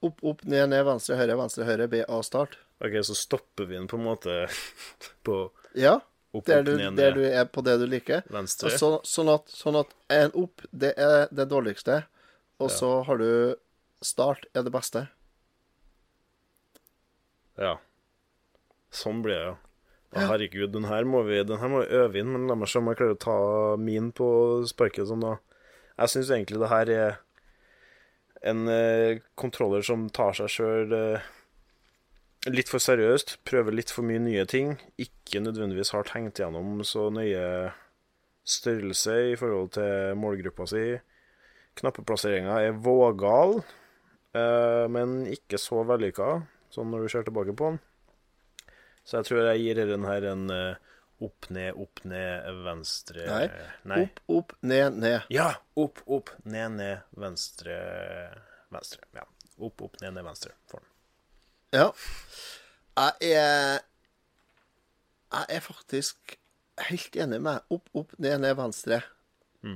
[0.00, 2.54] Opp, opp, ned, ned, venstre, høyre, venstre, høyre, B, A, start.
[2.80, 4.36] OK, så stopper vi den på en måte
[5.26, 5.40] på
[5.74, 5.96] Ja,
[6.30, 8.22] opp, der opp, du, ned, der du er på det du liker.
[8.32, 8.70] venstre.
[8.78, 12.04] Så, sånn, at, sånn at en opp, det er det dårligste.
[12.62, 13.28] Og så har du
[14.02, 15.04] start er det beste.
[17.58, 17.76] Ja.
[18.94, 19.56] Sånn blir det, ja.
[20.08, 22.70] Å, herregud, den her må vi Den her må vi øve inn, men la meg
[22.70, 23.38] se om jeg klarer å ta
[23.80, 24.28] min på
[24.68, 25.34] sparket sånn, da.
[25.98, 27.18] Jeg syns egentlig det her er
[28.48, 31.26] en eh, kontroller som tar seg sjøl eh,
[32.48, 37.08] litt for seriøst, prøver litt for mye nye ting, ikke nødvendigvis har tenkt gjennom så
[37.12, 37.72] nøye
[38.48, 40.84] størrelse i forhold til målgruppa si.
[41.78, 43.58] Knappeplasseringa er vågal,
[44.38, 46.38] eh, men ikke så vellykka,
[46.72, 47.82] sånn når du ser tilbake på den.
[49.08, 50.94] Så jeg tror jeg gir den her en eh,
[51.24, 53.46] opp, ned, opp, ned, venstre Nei.
[53.88, 54.02] Nei.
[54.04, 55.30] Opp, opp, ned, ned.
[55.32, 55.48] Ja!
[55.80, 57.78] Opp, opp, ned, ned, venstre,
[58.74, 59.08] venstre.
[59.16, 59.24] Ja.
[59.56, 60.52] Opp, opp, ned, ned, venstre.
[60.68, 60.90] For den.
[61.78, 61.88] Ja.
[62.98, 63.80] Jeg er
[65.28, 66.36] Jeg er faktisk
[66.88, 67.78] helt enig med deg.
[67.78, 69.00] Opp, opp, ned, ned, venstre.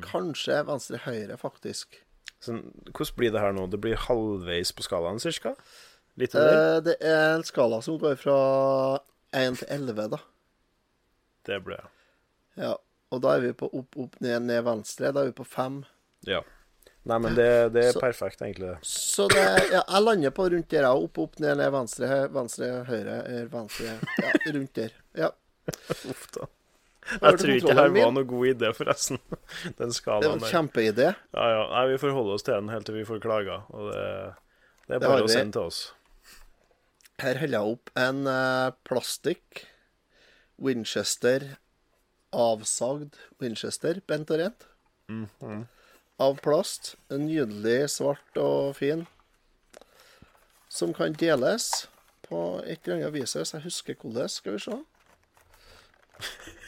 [0.04, 1.98] Kanskje venstre, høyre, faktisk.
[2.42, 3.66] Så hvordan blir det her nå?
[3.70, 5.54] Det blir halvveis på skalaen, cirka?
[6.20, 6.76] Litt under?
[6.76, 8.36] Eh, det er en skala som går fra
[9.32, 10.18] 1 til 11, da.
[11.48, 11.90] Det ble jeg.
[12.62, 12.74] Ja.
[13.12, 15.10] Og da er vi på opp, opp, ned, ned, venstre.
[15.12, 15.82] Da er vi på 5.
[16.28, 16.40] Ja.
[17.04, 18.76] Nei, men det, det er Så- perfekt, egentlig.
[18.86, 21.02] Så det Ja, jeg lander på rundt der, jeg.
[21.08, 23.16] Opp, opp, ned, ned, venstre, venstre, høyre,
[23.50, 24.92] venstre Ja, rundt der.
[25.18, 25.30] Ja.
[26.12, 26.46] Uff da.
[27.10, 29.18] Jeg tror ikke det her var noen noe god idé, forresten.
[29.64, 30.52] Den Det var skalaen en der.
[30.54, 31.08] kjempeidé.
[31.34, 31.64] Ja, ja.
[31.74, 33.64] Nei, vi får holde oss til den helt til vi får klager.
[33.74, 34.04] Og det,
[34.86, 35.80] det er bare det å sende til oss.
[37.20, 39.66] Her holder jeg opp en eh, plastikk
[40.62, 41.56] Winchester
[42.32, 44.66] avsagd Winchester, bent og rent.
[45.08, 45.66] Mhm.
[46.22, 46.94] Av plast.
[47.10, 49.06] Nydelig svart og fin.
[50.72, 51.88] Som kan deles
[52.28, 53.34] på et eller annet vis.
[53.34, 54.28] Så jeg husker hvordan.
[54.28, 54.78] Skal vi se.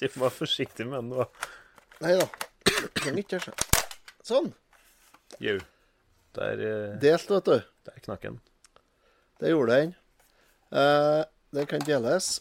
[0.00, 1.24] Du må være forsiktig med den, da.
[2.00, 2.24] Nei da.
[2.96, 3.52] Trenger ikke se.
[4.24, 4.46] Sånn.
[5.44, 5.58] Jau.
[6.38, 7.58] Der, eh, Delt, vet du.
[7.84, 8.38] der knakk den.
[9.40, 9.94] Det gjorde den.
[10.70, 11.24] Eh,
[11.56, 12.40] den kan deles,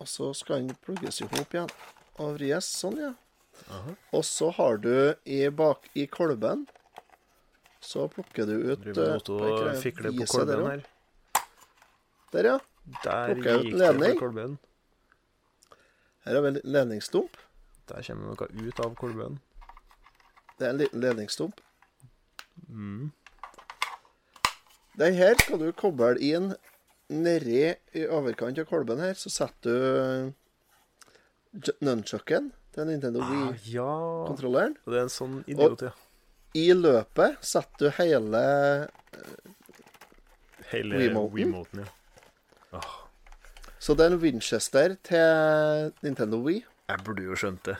[0.00, 1.70] og så skal den plugges i hop igjen
[2.18, 2.68] og vries.
[2.80, 3.12] Sånn, ja.
[4.14, 4.92] Og så har du
[5.26, 6.60] i bak i kolben
[7.82, 10.84] Så plukker du ut Driver kan og fikler på kolben her.
[12.32, 12.56] Der, ja.
[13.02, 14.18] Der Plukker jeg ut gikk det ledning?
[14.18, 14.56] kolben.
[16.24, 17.36] Her har vi en ledningsstump.
[17.88, 19.38] Der kommer noe ut av kolben.
[20.58, 21.60] Det er en liten ledningsdump.
[22.68, 23.12] Mm.
[24.98, 26.52] Den her skal du koble inn
[27.08, 27.60] nedi
[27.96, 29.14] i overkant av kolben her.
[29.14, 30.32] Så setter
[31.54, 34.74] du j- nunchucken til Nintendo Ah, Wii-kontrolleren.
[34.76, 34.82] ja.
[34.86, 35.92] Og det er en sånn idiot, ja.
[36.58, 38.42] I løpet setter du hele
[40.72, 40.98] Hele
[41.32, 41.86] Wiimoten?
[42.72, 42.80] Ja.
[43.80, 46.64] Så det er en Winchester til Nintendo Wii.
[46.90, 47.76] Jeg burde jo skjønt det.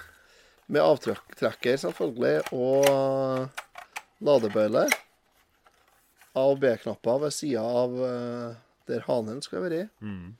[0.68, 3.50] Med avtrekker, selvfølgelig, og
[4.24, 4.86] ladebøyle.
[6.34, 8.56] A- og B-knapper ved sida av eh,
[8.88, 9.88] der hanen skal være.
[10.00, 10.34] Mm.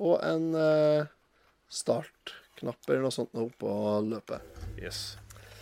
[0.00, 1.06] Og en eh,
[1.70, 3.72] startknapp eller noe sånt oppå
[4.08, 4.42] løpet.
[4.80, 5.16] Yes.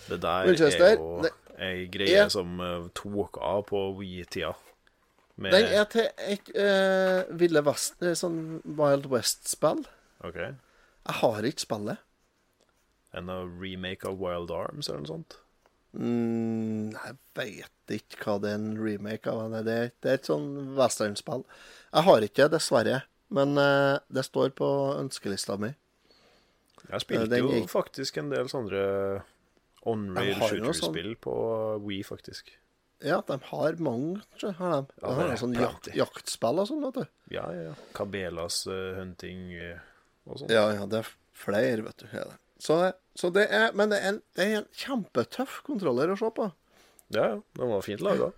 [0.08, 4.54] Det der Winchester, er jo det ei greie er- som eh, tok av på Wii-tida.
[5.38, 9.84] Med Den er til et eh, Ville Vest, eh, sånn Wild West-spill.
[10.26, 10.34] OK.
[10.38, 11.98] Jeg har ikke spillet.
[13.14, 15.36] En av remake av Wild Arms eller noe sånt?
[15.96, 19.54] Mm, jeg veit ikke hva det er en remake av.
[19.64, 21.44] Det, er- det er et sånn westernspill.
[21.94, 23.02] Jeg har ikke det, dessverre.
[23.30, 25.74] Men uh, det står på ønskelista mi.
[26.88, 28.84] Jeg spilte den jo faktisk en del sånne
[29.88, 31.34] on-rail noe shooter-spill på
[31.84, 32.54] Wii, faktisk.
[33.04, 34.96] Ja, de har mange, tror jeg, har de.
[35.02, 37.04] Ja, De har sånn jakt, jaktspill og sånn, vet du.
[37.36, 37.74] Ja, ja, ja.
[37.94, 39.84] Kabelas eh, hunting eh,
[40.26, 40.50] og sånn.
[40.50, 42.08] Ja, ja, det er flere, vet du.
[42.16, 42.38] Ja, det.
[42.58, 42.78] Så,
[43.14, 46.50] så det er Men det er, en, det er en kjempetøff kontroller å se på.
[47.14, 47.38] Ja.
[47.56, 48.32] Den var fint laga.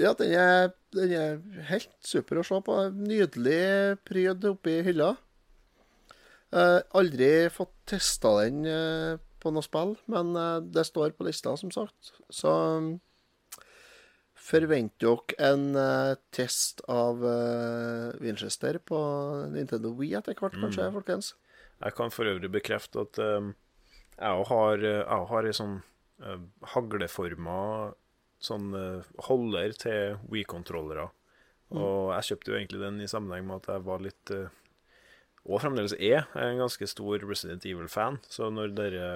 [0.00, 2.78] Ja, den er, den er helt super å se på.
[2.96, 5.12] Nydelig pryd oppi hylla.
[6.52, 11.54] Eh, aldri fått testa den eh, på noe spill, men eh, det står på lista,
[11.60, 12.12] som sagt.
[12.32, 12.90] Så um,
[14.42, 19.00] forventer dere en eh, test av eh, Winchester på
[19.52, 21.32] Nintendo Wii etter hvert, kanskje, folkens?
[21.82, 23.54] Jeg kan for øvrig bekrefte at um,
[24.18, 25.78] jeg har, eh, jeg har ei sånn
[26.22, 26.38] uh,
[26.74, 27.58] hagleforma
[28.42, 31.08] sånn eh, holder til Wii-kontrollere.
[31.72, 34.50] Og jeg kjøpte jo egentlig den i sammenheng med at jeg var litt eh,
[35.48, 38.20] Og fremdeles er en ganske stor Resident Evil-fan.
[38.28, 39.06] Så når dere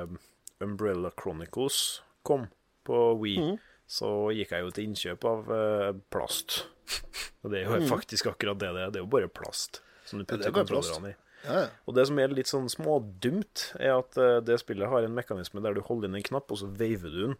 [0.64, 2.48] Umbrella Chronicles kom
[2.88, 6.64] på Wii, så gikk jeg jo til innkjøp av uh, plast.
[7.44, 8.94] Og det er jo faktisk akkurat det det er.
[8.94, 11.16] Det er jo bare plast som du putter Ja, er kontrollerne i.
[11.46, 11.66] Ja, ja.
[11.86, 15.62] Og det som er litt sånn smådumt, er at eh, det spillet har en mekanisme
[15.64, 17.36] der du holder inn en knapp, og så veiver du den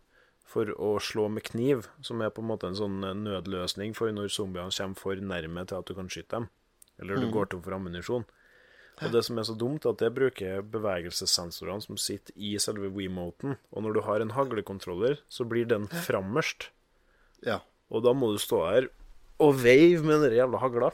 [0.47, 4.15] for å slå med kniv, som er på en måte en sånn eh, nødløsning for
[4.15, 6.49] når zombiene kommer for nærme til at du kan skyte dem.
[7.03, 8.25] Eller du går tom for ammunisjon.
[9.05, 12.89] Og det som er så dumt, er at det bruker bevegelsessensorene som sitter i selve
[12.95, 13.59] Wiimoten.
[13.75, 16.71] Og når du har en haglekontroller, så blir den frammest.
[17.45, 17.61] ja.
[17.87, 18.89] Og da må du stå her
[19.39, 20.89] og veive med den jævla hagla.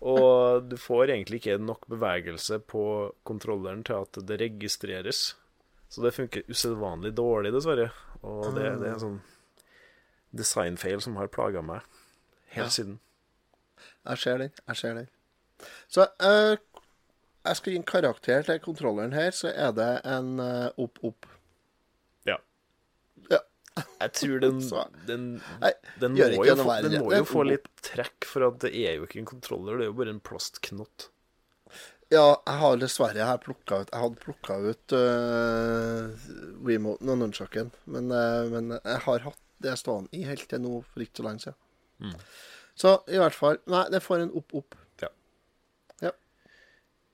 [0.00, 2.84] Og du får egentlig ikke nok bevegelse på
[3.26, 5.34] kontrolleren til at det registreres.
[5.88, 7.90] Så det funker usedvanlig dårlig, dessverre.
[8.22, 9.20] Og det, det er en sånn
[10.34, 11.84] designfeil som har plaga meg
[12.56, 12.98] helt siden.
[14.08, 14.54] Jeg ser den.
[14.68, 15.10] Jeg ser den.
[15.88, 16.56] Så uh,
[17.44, 21.28] jeg skal gi en karakter til kontrolleren her, så er det en uh, opp, opp.
[23.74, 23.82] Ja.
[23.82, 23.84] Ja.
[24.04, 24.58] Jeg tror den,
[25.08, 25.22] den,
[25.98, 29.00] den, Nei, må, jo få, den må jo få litt trekk, for at det er
[29.00, 31.08] jo ikke en kontroller, det er jo bare en plastknott.
[32.12, 36.26] Ja, jeg har dessverre her plukka ut Jeg hadde plukka ut uh,
[36.68, 40.76] remoten og nunchucken, men, uh, men jeg har hatt det stående i helt til nå
[40.92, 41.60] for ikke så lenge siden.
[42.04, 42.14] Mm.
[42.78, 44.78] Så i hvert fall Nei, det får en opp, opp.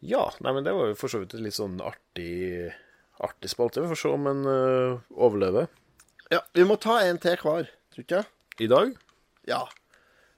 [0.00, 2.72] Ja, nei, men det var jo for så vidt et litt sånn artig,
[3.20, 3.82] artig spalte.
[3.84, 5.68] Vi får se om en uh, overlever.
[6.30, 8.22] Ja, vi må ta en til hver, tror du ikke?
[8.62, 8.92] I dag?
[9.50, 9.64] Ja.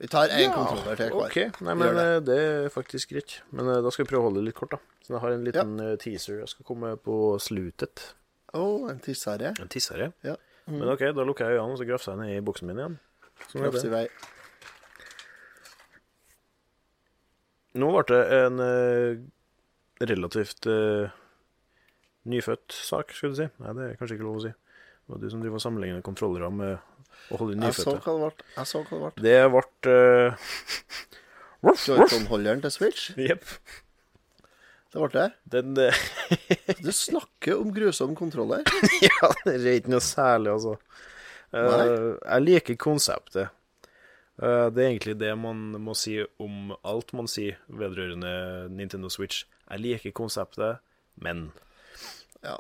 [0.01, 1.27] Vi tar én kontroller til hver.
[1.27, 1.61] OK.
[1.61, 2.05] Nei, men det.
[2.07, 3.35] øh, det er faktisk greit.
[3.51, 4.81] Men øh, da skal vi prøve å holde det litt kort, da.
[5.05, 5.91] Så jeg har en liten ja.
[6.01, 6.39] teaser.
[6.41, 8.07] Jeg skal komme på slutet.
[8.57, 10.13] Å, en tissare En tissere.
[10.25, 10.39] Ja.
[10.71, 12.97] Men OK, da lukker jeg øynene, og så grafser jeg ned i boksen min igjen.
[13.51, 14.07] Sånn Grafs i vei.
[17.83, 19.23] Nå ble det en øh,
[20.09, 21.13] relativt øh,
[22.33, 23.53] nyfødt sak, skulle du si.
[23.61, 24.57] Nei, det er kanskje ikke lov å si.
[25.13, 28.03] Det var du som driver og sammenligner kontrollere med å holde Jeg så nyfødte.
[28.07, 28.47] hva det ble.
[28.57, 29.25] Jeg så hva det ble.
[29.27, 33.11] Det ble øh, Joycon-holderen til Switch.
[33.21, 33.45] Jepp.
[34.93, 35.27] Det ble det.
[35.53, 36.05] Den uh...
[36.81, 38.65] Du snakker om grusom kontroller.
[39.05, 40.79] Ja, det er ikke noe særlig, altså.
[41.53, 43.53] Uh, jeg liker konseptet.
[44.41, 48.33] Uh, det er egentlig det man må si om alt man sier vedrørende
[48.73, 49.45] Nintendo Switch.
[49.69, 50.81] Jeg liker konseptet,
[51.21, 51.51] men
[52.43, 52.57] Ja.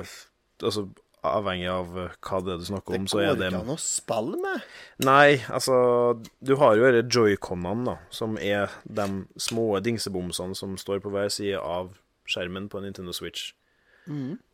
[0.00, 0.16] uh,
[0.60, 0.88] Altså,
[1.26, 3.72] avhengig av eh, hva det er du snakker om, så går er det ikke an
[3.74, 4.68] å spille med.
[5.04, 5.76] Nei, altså
[6.40, 9.08] Du har jo disse joyconene, da, som er de
[9.40, 11.92] små dingsebomsene som står på hver side av
[12.30, 13.50] skjermen på en Nintendo Switch.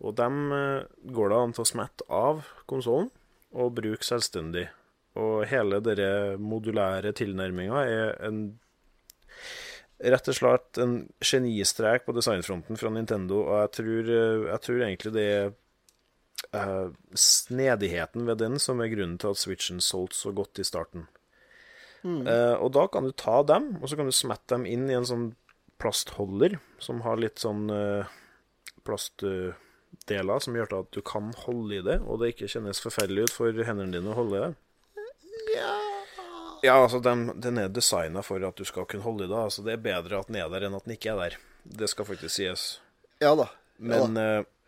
[0.05, 0.87] Og dem eh,
[1.17, 3.09] går det an til å smette av konsollen
[3.57, 4.67] og bruke selvstendig.
[5.17, 8.47] Og hele denne modulære tilnærminga er en
[9.97, 14.83] Rett og slett en genistrek på designfronten fra Nintendo, og jeg tror, eh, jeg tror
[14.85, 15.55] egentlig det er
[16.53, 21.07] eh, snedigheten ved den som er grunnen til at Switchen solgte så godt i starten.
[22.07, 24.97] Eh, og da kan du ta dem, og så kan du smette dem inn i
[24.97, 25.27] en sånn
[25.83, 28.07] plastholder som har litt sånn uh,
[28.87, 33.35] plastdeler som gjør at du kan holde i det, og det ikke kjennes forferdelig ut
[33.35, 34.53] for hendene dine å holde i det.
[36.65, 39.37] Ja, altså, den, den er designa for at du skal kunne holde i det.
[39.37, 41.39] Altså, det er bedre at den er der enn at den ikke er der.
[41.83, 42.65] Det skal faktisk sies.
[43.21, 43.51] Ja da.
[43.77, 44.27] Ja, Men da.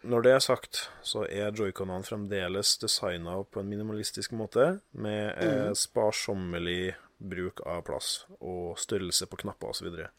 [0.08, 5.36] Eh, når det er sagt, så er joyconene fremdeles designa på en minimalistisk måte, med
[5.36, 5.74] mm.
[5.76, 9.78] sparsommelig bruk av plass og størrelse på knapper osv.
[9.78, 10.10] Så, videre.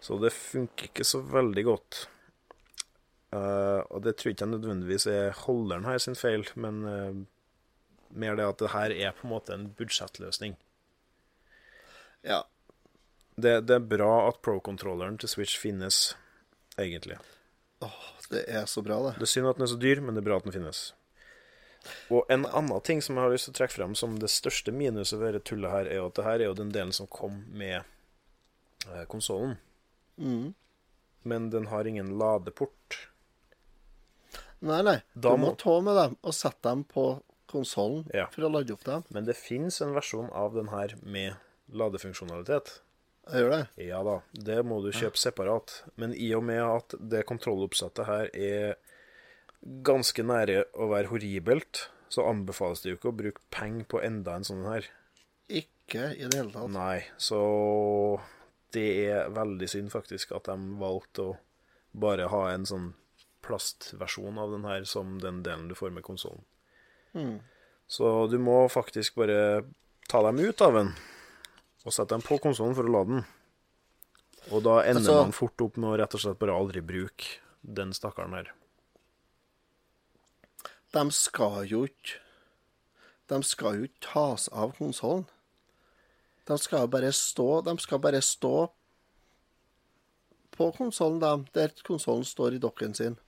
[0.00, 2.02] så det funker ikke så veldig godt.
[3.34, 7.16] Uh, og det tror jeg ikke nødvendigvis er holderen her sin feil, men uh,
[8.16, 10.56] mer det at det her er på en måte en budsjettløsning.
[12.24, 12.44] ja.
[13.36, 16.14] Det, det er bra at pro-controlleren til Switch finnes,
[16.80, 17.18] egentlig.
[18.30, 19.14] Det er så bra, det.
[19.20, 20.92] Det er synd at den er så dyr, men det er bra at den finnes.
[22.10, 24.72] Og en annen ting som jeg har lyst til å trekke frem som det største
[24.74, 27.44] minuset ved dette tullet her, er at det her er jo den delen som kom
[27.54, 27.76] med
[28.90, 29.56] eh, konsollen.
[30.18, 30.54] Mm.
[31.22, 32.98] Men den har ingen ladeport.
[34.66, 34.96] Nei, nei.
[35.14, 38.26] Du må må- ta med dem og sette dem på konsollen Ja.
[38.32, 39.04] for å lade opp dem.
[39.10, 41.36] Men det fins en versjon av den her med
[41.72, 42.80] ladefunksjonalitet.
[43.26, 43.62] Jeg gjør det.
[43.82, 45.80] Ja da, det må du kjøpe separat.
[45.98, 48.76] Men i og med at det kontrolloppsettet her er
[49.86, 54.36] ganske nære å være horribelt, så anbefales det jo ikke å bruke penger på enda
[54.38, 54.86] en sånn her.
[55.50, 56.70] Ikke i det hele tatt.
[56.74, 57.40] Nei, så
[58.76, 61.34] det er veldig synd faktisk at de valgte å
[61.96, 62.92] bare ha en sånn
[63.46, 66.44] plastversjon av den her som den delen du får med konsollen.
[67.16, 67.38] Mm.
[67.90, 69.64] Så du må faktisk bare
[70.10, 70.94] ta dem ut av den
[71.86, 73.24] og sette dem på konsollen for å lade den.
[74.50, 77.38] Og da ender Altså- man fort opp med å rett og slett bare aldri bruke
[77.62, 78.52] den stakkaren her.
[80.92, 82.20] De skal jo ikke
[83.28, 85.26] de skal jo ikke tas av konsollen.
[86.46, 88.70] De skal jo bare stå De skal bare stå
[90.56, 93.18] på konsollen, de, der konsollen står i dokken sin.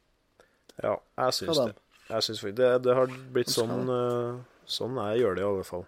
[0.83, 1.75] Ja, jeg syns det.
[2.09, 4.39] Jeg synes faktisk det, det har blitt sånn eh,
[4.69, 5.85] Sånn jeg gjør det, i alle fall.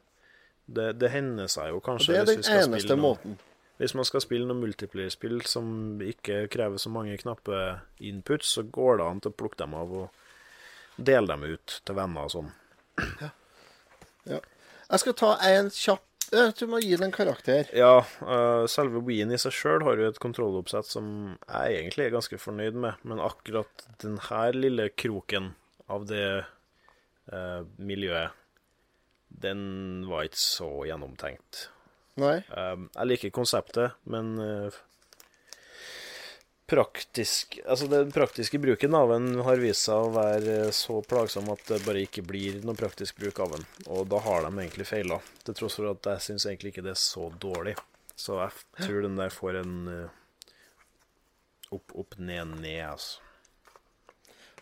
[0.70, 3.38] Det, det hender seg jo Og kanskje det er den eneste noe, måten.
[3.80, 7.56] Hvis man skal spille noe multiplayer-spill som ikke krever så mange knappe
[8.04, 11.96] inputs, så går det an til å plukke dem av og dele dem ut til
[11.96, 12.50] venner og sånn.
[14.28, 16.06] Jeg skal ta en kjapp
[16.60, 17.70] Du må gi den en karakter.
[17.74, 21.08] Ja, uh, selve Wien i seg sjøl har jo et kontrolloppsett som
[21.48, 25.54] jeg egentlig er ganske fornøyd med, men akkurat den her lille kroken
[25.90, 26.44] av det
[27.32, 28.36] uh, miljøet,
[29.30, 31.68] den var ikke så gjennomtenkt.
[32.20, 32.40] Nei.
[32.52, 34.78] Um, jeg liker konseptet, men uh,
[36.70, 41.64] praktisk Altså, den praktiske bruken av den har vist seg å være så plagsom at
[41.70, 43.66] det bare ikke blir noe praktisk bruk av den.
[43.88, 46.94] Og da har de egentlig feila, til tross for at jeg syns egentlig ikke det
[46.94, 47.76] er så dårlig.
[48.20, 50.16] Så jeg tror den der får en uh,
[51.72, 53.22] opp, opp, ned, ned, altså.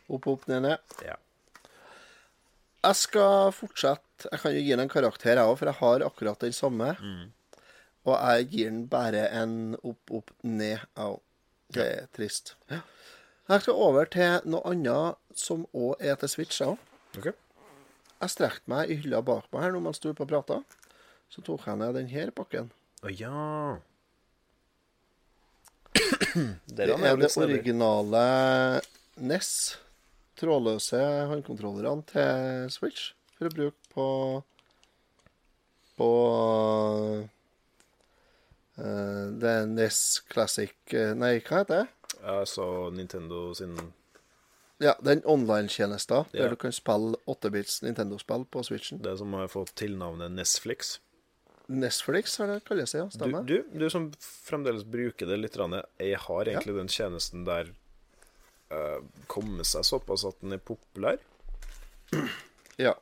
[0.09, 1.01] Opp, opp, ned, ned.
[1.05, 1.19] Ja.
[2.89, 4.29] Jeg skal fortsette.
[4.33, 6.95] Jeg kan jo gi den en karakter, jeg òg, for jeg har akkurat den samme.
[8.09, 10.87] Og jeg gir den bare en opp, opp, ned.
[10.97, 11.19] Au.
[11.75, 12.55] Det er trist.
[12.73, 16.61] Jeg skal over til noe annet som òg er til Switch.
[16.61, 17.35] jeg også.
[18.19, 20.63] Jeg strekte meg i hylla bak meg her når man sto på og prata.
[21.29, 22.73] Så tok jeg ned denne pakken.
[23.05, 23.77] Å ja.
[25.99, 28.25] Det Der er det originale
[29.17, 29.79] NES.
[30.39, 33.13] Trådløse håndkontrollerne til Switch.
[33.39, 34.07] For å bruke på
[35.99, 36.09] På
[38.79, 41.87] uh, det er NES Classic eh, Nei, hva heter det?
[42.23, 43.75] Altså Nintendo sin
[44.79, 46.45] Ja, den online-tjenesten Ja.
[46.45, 49.03] der du kan spille 8-bits Nintendo-spill på Switchen.
[49.03, 51.01] Det som har fått tilnavnet Nesflix.
[51.69, 53.09] Nesflix har det kalles ja.
[53.11, 53.43] Du, Stemmer.
[53.43, 55.59] du, du som fremdeles bruker det litt,
[55.99, 57.75] jeg har egentlig den tjenesten der
[58.75, 59.01] uh,
[59.31, 61.21] komme seg såpass at den er populær.
[62.79, 62.95] Ja.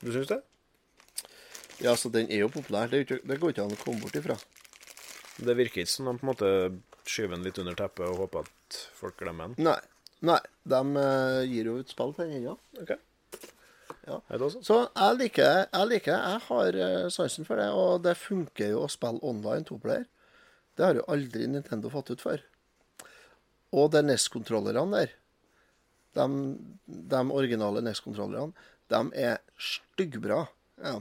[0.00, 0.40] Du syns det?
[1.82, 2.90] ja, så den er jo populær.
[2.90, 4.36] Det, ikke, det går ikke an å komme bort ifra.
[5.42, 6.50] Det virker ikke som de på en måte
[7.08, 9.66] skyver den litt under teppet og håper at folk glemmer den.
[9.70, 9.80] Nei.
[10.22, 10.38] Nei,
[10.70, 12.54] de eh, gir jo ut spill til den ennå.
[12.78, 12.94] Ja.
[14.06, 14.50] Det?
[14.62, 15.64] Så jeg liker det.
[15.72, 19.66] jeg, liker, jeg har eh, sansen for det, og det funker jo å spille online
[19.66, 20.06] toplayer.
[20.78, 22.44] Det har jo aldri Nintendo fått ut før.
[23.72, 25.14] Og de NES-kontrollerne der,
[26.16, 26.26] de,
[27.12, 28.52] de originale NES-kontrollerne,
[28.92, 30.44] de er styggbra.
[30.82, 30.98] Ja.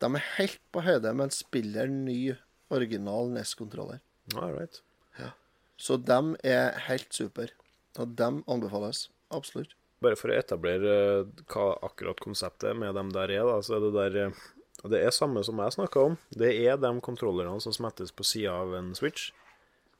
[0.00, 2.34] De er helt på høyde med en spiller ny
[2.72, 4.00] original NES-kontroller.
[4.34, 4.80] Right.
[5.18, 5.34] Ja.
[5.76, 7.52] Så de er helt super.
[8.00, 9.10] Og de anbefales.
[9.32, 9.76] Absolutt.
[10.02, 13.84] Bare for å etablere eh, hva akkurat konseptet med dem der er, da, så er
[13.84, 14.42] det der eh,
[14.90, 16.16] Det er samme som jeg snakka om.
[16.34, 19.30] Det er de kontrollerne som smettes på sida av en Switch.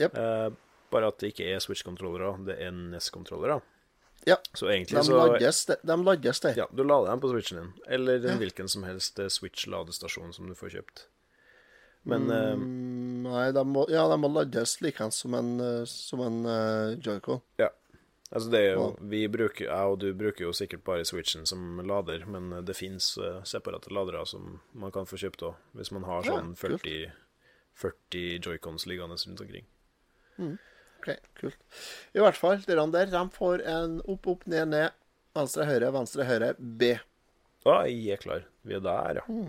[0.00, 0.16] Yep.
[0.16, 0.48] Eh,
[0.92, 3.60] bare at det ikke er Switch-kontrollere, det er NES-kontrollere.
[4.24, 4.36] Ja.
[4.54, 6.54] Så egentlig De så lades, de, de lades der.
[6.56, 8.36] Ja, du lader dem på Switchen din, eller ja.
[8.38, 11.06] hvilken som helst eh, Switch-ladestasjon som du får kjøpt.
[12.02, 16.22] Men eh, Mm, Nei, de må, ja, de må lades likeens som en, eh, som
[16.22, 17.42] en uh, joycon.
[17.62, 17.70] ja.
[18.32, 21.82] Altså det er jo, vi bruker, Jeg og du bruker jo sikkert bare Switchen som
[21.84, 26.24] lader, men det fins separate ladere som man kan få kjøpt òg, hvis man har
[26.24, 27.10] sånn ja, 40,
[27.82, 29.68] 40 joycons liggende rundt omkring.
[31.02, 31.58] Ok, kult.
[32.14, 34.94] I hvert fall, de der de får en opp, opp, ned, ned.
[35.34, 36.92] Venstre, høyre, venstre, høyre, B.
[37.66, 38.42] Ja, jeg er klar.
[38.62, 39.24] Vi er der, ja.
[39.26, 39.48] Mm.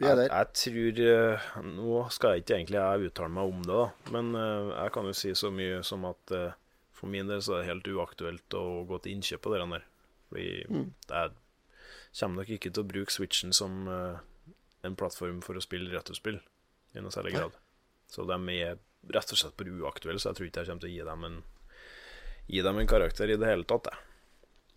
[0.00, 0.32] Vi er Jeg, der.
[0.32, 4.10] jeg tror eh, Nå skal jeg ikke egentlig jeg uttale meg om det, da.
[4.16, 6.54] Men eh, jeg kan jo si så mye som at eh,
[6.96, 9.84] for min del så er det helt uaktuelt å gå til innkjøp på det der.
[10.32, 10.86] Fordi Mm.
[11.12, 11.32] jeg
[12.18, 16.40] kommer nok ikke til å bruke Switchen som en plattform for å spille retrospill
[16.96, 17.52] i noe særlig grad.
[18.08, 18.78] Så de er
[19.10, 21.28] rett og slett bare uaktuell, så jeg tror ikke jeg kommer til å gi dem
[21.28, 21.36] en,
[22.46, 23.90] gi dem en karakter i det hele tatt.
[23.90, 24.08] Jeg.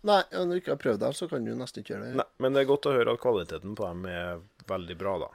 [0.06, 2.18] Nei, når du ikke har prøvd dem, så kan du nesten ikke gjøre det.
[2.20, 5.30] Nei, men det er godt å høre at kvaliteten på dem er veldig bra, da.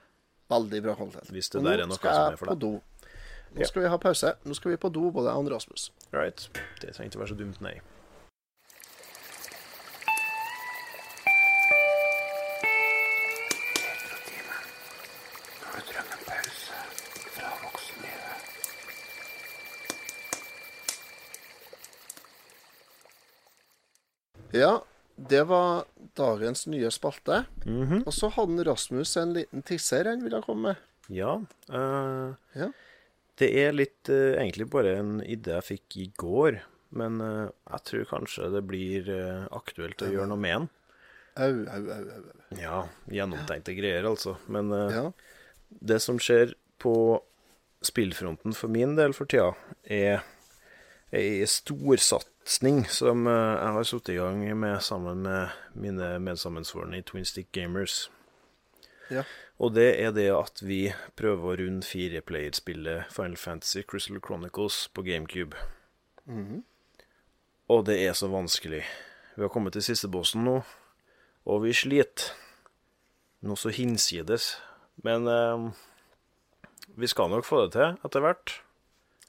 [0.52, 1.32] Veldig bra kvalitet.
[1.32, 2.62] Hvis det der er noe som er for på deg.
[2.64, 3.18] do.
[3.52, 4.36] Nå skal vi ha pause.
[4.48, 5.90] Nå skal vi på do, både jeg og Rasmus.
[6.16, 6.46] Right.
[6.80, 7.74] Det trenger ikke være så dumt, nei.
[24.62, 24.72] Ja,
[25.22, 25.84] det var
[26.18, 27.44] dagens nye spalte.
[27.66, 28.04] Mhm.
[28.06, 30.88] Og så hadde Rasmus en liten tisser han ville komme med.
[31.12, 31.36] Ja.
[31.74, 32.70] uh, Ja.
[33.42, 36.60] Det er litt uh, egentlig bare en idé jeg fikk i går,
[36.94, 39.10] men uh, jeg tror kanskje det blir
[39.56, 40.70] aktuelt å gjøre noe med den.
[41.42, 42.08] Au, au, au.
[42.20, 42.24] au.
[42.60, 44.36] Ja, gjennomtenkte greier, altså.
[44.52, 45.06] Men Ja.
[45.80, 46.54] det som skjer
[46.84, 46.94] på
[47.82, 49.54] spillfronten for min del for tida,
[49.88, 50.22] er
[51.12, 57.06] ei storsatsing som eh, jeg har satt i gang med sammen med mine medsammensvorne i
[57.06, 58.06] Twin Stick Gamers.
[59.12, 59.26] Ja.
[59.62, 65.04] Og det er det at vi prøver å runde fireplayerspillet Final Fantasy Crystal Chronicles på
[65.06, 65.58] GameCube.
[66.26, 66.64] Mhm.
[67.72, 68.82] Og det er så vanskelig.
[69.36, 70.58] Vi har kommet til siste bossen nå,
[71.48, 72.34] og vi sliter.
[73.42, 74.58] Noe så hinsides.
[75.06, 75.70] Men eh,
[77.00, 78.58] vi skal nok få det til etter hvert.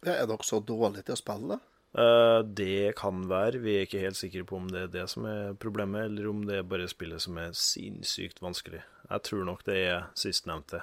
[0.03, 1.61] Ja, er dere så dårlige til å spille,
[1.93, 3.61] det kan være.
[3.61, 6.41] Vi er ikke helt sikre på om det er det som er problemet, eller om
[6.49, 8.81] det er bare spillet som er sinnssykt vanskelig.
[9.11, 10.81] Jeg tror nok det er sistnevnte.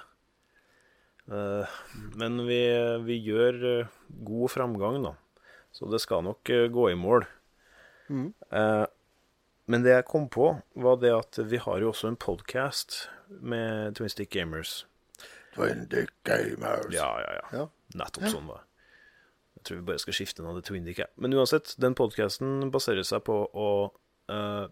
[1.29, 1.79] Eh,
[2.17, 2.61] men vi,
[3.05, 5.15] vi gjør eh, god framgang, da.
[5.73, 7.25] Så det skal nok eh, gå i mål.
[8.09, 8.85] Eh,
[9.69, 10.51] men det jeg kom på,
[10.81, 14.83] var det at vi har jo også en podkast med Twin Stick Gamers.
[15.53, 16.89] Twinstick Gamers.
[16.93, 17.45] Ja, ja, ja.
[17.59, 17.67] Ja.
[18.01, 18.68] Nettopp sånn var det.
[19.59, 21.01] Jeg tror vi bare skal skifte navn til Twindic.
[21.01, 21.11] jeg.
[21.19, 23.69] Men uansett, den podkasten baserer seg på å
[24.31, 24.71] eh,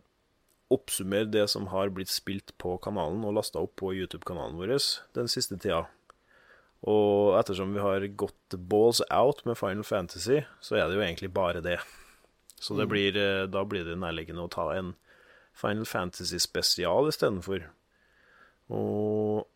[0.73, 4.77] oppsummere det som har blitt spilt på kanalen og lasta opp på YouTube-kanalen vår
[5.15, 5.85] den siste tida.
[6.87, 11.33] Og ettersom vi har gått balls out med Final Fantasy, så er det jo egentlig
[11.33, 11.79] bare det.
[12.59, 14.95] Så det blir, eh, da blir det nærliggende å ta en
[15.57, 17.67] Final Fantasy-spesial istedenfor.
[18.73, 19.47] Og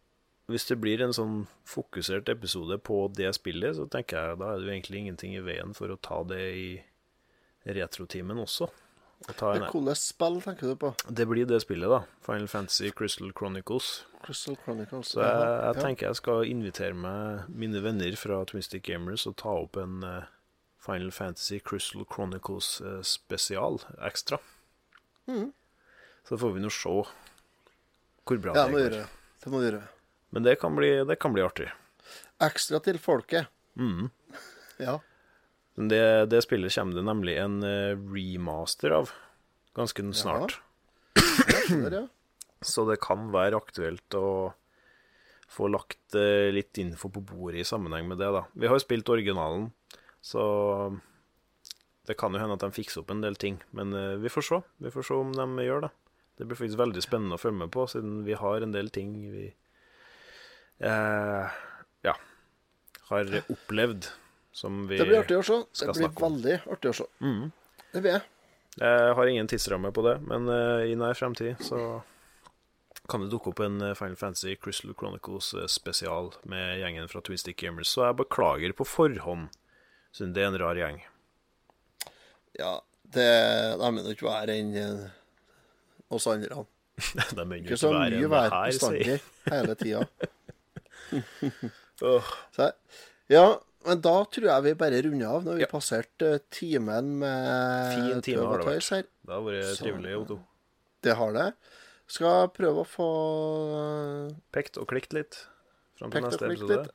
[0.52, 4.60] hvis det blir en sånn fokusert episode på det spillet, så tenker jeg da er
[4.62, 6.70] det jo egentlig ingenting i veien for å ta det i
[7.66, 8.70] retrotimen også.
[9.30, 10.90] En, Hvilket spill tenker du på?
[11.14, 12.00] det blir det spillet, da.
[12.26, 14.06] Final Fantasy Crystal Chronicles.
[14.26, 15.12] Crystal Chronicles.
[15.14, 15.82] Så jeg, jeg Ja.
[15.82, 20.24] tenker jeg skal invitere meg mine venner fra Twistic Gamers og ta opp en eh,
[20.82, 24.40] Final Fantasy Crystal Chronicles eh, spesial ekstra.
[25.30, 25.52] Mm.
[26.26, 26.90] Så får vi nå se
[28.26, 28.98] hvor bra Ja, det går.
[29.44, 29.84] Det må vi gjøre.
[30.32, 31.70] Men det kan bli, det kan bli artig.
[32.42, 33.52] Ekstra til folket.
[33.80, 34.10] Mm.
[34.82, 34.96] Ja.
[35.78, 39.12] Men det, det spillet kommer det nemlig en eh, remaster av
[39.78, 40.56] ganske snart.
[41.70, 42.08] Ja.
[42.66, 44.56] Så det kan være aktuelt å
[45.52, 48.46] få lagt eh, litt info på bordet i sammenheng med det, da.
[48.54, 49.70] Vi har jo spilt originalen,
[50.24, 50.44] så
[52.08, 53.60] det kan jo hende at de fikser opp en del ting.
[53.76, 54.62] Men eh, vi får se.
[54.82, 55.92] Vi får se om de gjør det.
[56.40, 59.14] Det blir faktisk veldig spennende å følge med på, siden vi har en del ting
[59.34, 59.50] vi
[60.82, 61.58] eh,
[62.08, 62.16] ja,
[63.10, 64.10] har opplevd
[64.52, 65.60] som vi Det blir artig å se.
[65.86, 67.08] Det blir veldig artig å se.
[67.24, 67.52] Mm.
[67.92, 68.24] Det blir jeg.
[68.80, 72.02] Jeg har ingen tidsramme på det, men eh, i nær fremtid så
[73.12, 77.24] kan det dukke opp en eh, Final Fantasy Crystal Chronicles eh, spesial med gjengen fra
[77.26, 79.50] Twin Stick Gamers, så jeg beklager på forhånd,
[80.16, 81.02] siden det er en rar gjeng.
[82.60, 83.28] Ja, det
[83.80, 84.78] De er nok verre enn
[86.12, 86.64] oss andre.
[87.36, 89.20] De jo Ikke så ikke mye verre her, bestandig
[89.50, 90.06] hele tida.
[92.02, 92.72] Så,
[93.32, 93.46] ja,
[93.86, 95.44] men da tror jeg vi bare runder av.
[95.46, 95.70] Nå har vi Ja.
[95.72, 98.90] passert eh, timen med Fin time har det vært.
[98.90, 99.04] her.
[99.26, 100.40] Det har vært Så- trivelig, Otto.
[101.02, 101.54] Det har det.
[102.12, 103.08] Skal prøve å få
[104.32, 105.46] eh, Pekt og klikt litt
[105.98, 106.78] fram til pekt og neste episode.
[106.84, 106.92] litt.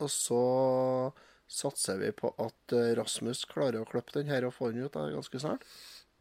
[0.00, 1.12] Og så
[1.48, 4.92] satser vi på at eh, Rasmus klarer å klippe den her og få den ut
[4.92, 5.62] da, ganske snart.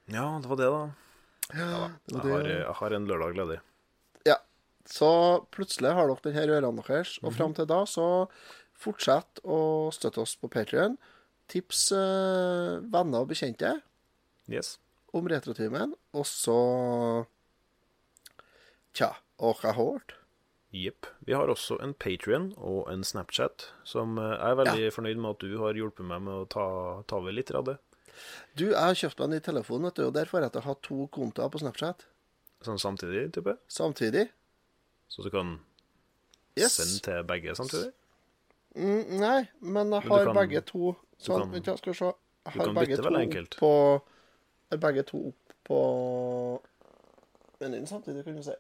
[0.08, 0.86] Ja, det var det, da.
[1.54, 3.60] Ja, det Jeg har, jeg har en lørdag ledig.
[4.88, 5.10] Så
[5.52, 8.06] plutselig har dere denne ørene deres, og fram til da så
[8.78, 10.96] fortsett å støtte oss på Patrion.
[11.52, 13.74] Tips eh, venner og bekjente
[14.48, 14.78] Yes.
[15.16, 15.94] om Retrotimen.
[16.16, 16.58] Og så
[18.98, 19.12] Tja,
[19.44, 20.06] og hva har.
[20.74, 21.08] Jepp.
[21.28, 25.36] Vi har også en Patrion og en Snapchat, som eh, jeg er veldig fornøyd med
[25.36, 26.66] at du har hjulpet meg med å ta,
[27.08, 27.78] ta over litt av det.
[28.58, 30.64] Du, jeg har kjøpt meg en ny telefon, vet du, og der får jeg til
[30.64, 32.08] å ha to kontoer på Snapchat
[32.66, 33.54] Sånn samtidig, type.
[33.70, 34.24] samtidig.
[35.10, 35.60] Så du kan
[36.60, 36.72] Yes.
[36.72, 37.92] sende til begge samtidig.
[38.76, 42.06] Mm, nei, men jeg har har kan- begge to sånn, vent, skal se.
[42.46, 46.62] Jeg har begge to opp på begge to opp på
[47.62, 48.52] menyen samtidig, kan du si.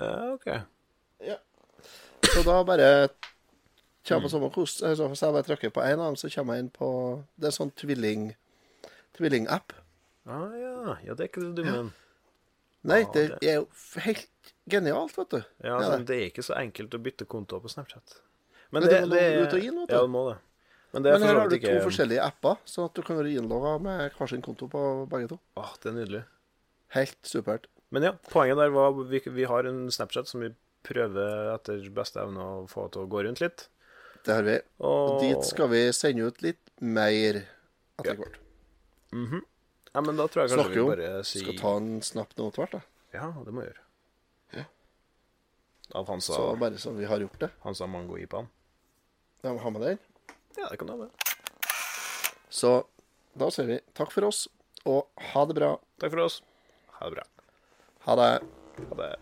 [0.00, 0.46] Ja, OK.
[1.24, 1.36] Ja.
[2.24, 3.08] Så da bare
[4.08, 4.52] kommer Mm.
[4.52, 4.82] kost.
[4.82, 7.46] Altså, hvis jeg bare trykker på én av dem, så kommer jeg inn på Det
[7.46, 8.34] er sånn tvilling
[9.14, 9.72] tvilling-app.
[10.26, 10.96] Ah, ja.
[11.06, 11.92] ja, det er ikke det dumme.
[12.84, 13.68] Nei, Ja, det det- er jo
[14.00, 14.28] helt
[14.70, 15.38] genialt, vet du.
[15.38, 16.06] Ja, Det altså, det.
[16.06, 18.18] det er ikke så enkelt å bytte konto på Snapchat.
[18.74, 19.94] Men det må det, ut og inn, vet du.
[19.94, 20.36] Ja, det må det.
[20.92, 23.74] Men det Men her har du to forskjellige apper, sånn at du kan være innlogga
[23.82, 25.38] med hver sin konto på begge to.
[25.60, 26.22] Åh, det er nydelig.
[26.96, 27.66] Helt supert.
[27.94, 30.52] Men ja, poenget der var vi, vi har en Snapchat som vi
[30.86, 33.68] prøver etter beste evne å få til å gå rundt litt.
[34.26, 34.56] Det har vi.
[34.82, 37.42] Og, Og dit skal vi sende ut litt mer
[37.98, 38.14] etter Ja.
[38.18, 38.38] hvert.
[39.12, 39.42] Mhm.
[39.94, 42.50] Ja, men da tror jeg kanskje Snakker vi bare sier Skal ta en snap nå
[42.52, 42.80] tvert, da.
[43.14, 43.84] Ja, det må vi gjøre.
[45.94, 47.50] Av Hansa, Så bare så vi har gjort det.
[47.62, 48.48] Hansa Mango IPA-en.
[49.42, 49.98] De ha med den.
[50.56, 51.10] Ja, det kan du ha med.
[52.48, 52.84] Så
[53.34, 54.46] da sier vi takk for oss,
[54.84, 55.74] og ha det bra.
[56.00, 56.40] Takk for oss.
[56.98, 57.26] Ha det bra.
[58.08, 58.32] Ha det.
[58.88, 59.14] Ha det.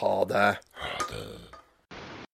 [0.00, 0.50] Ha det.
[0.82, 1.51] Ha det.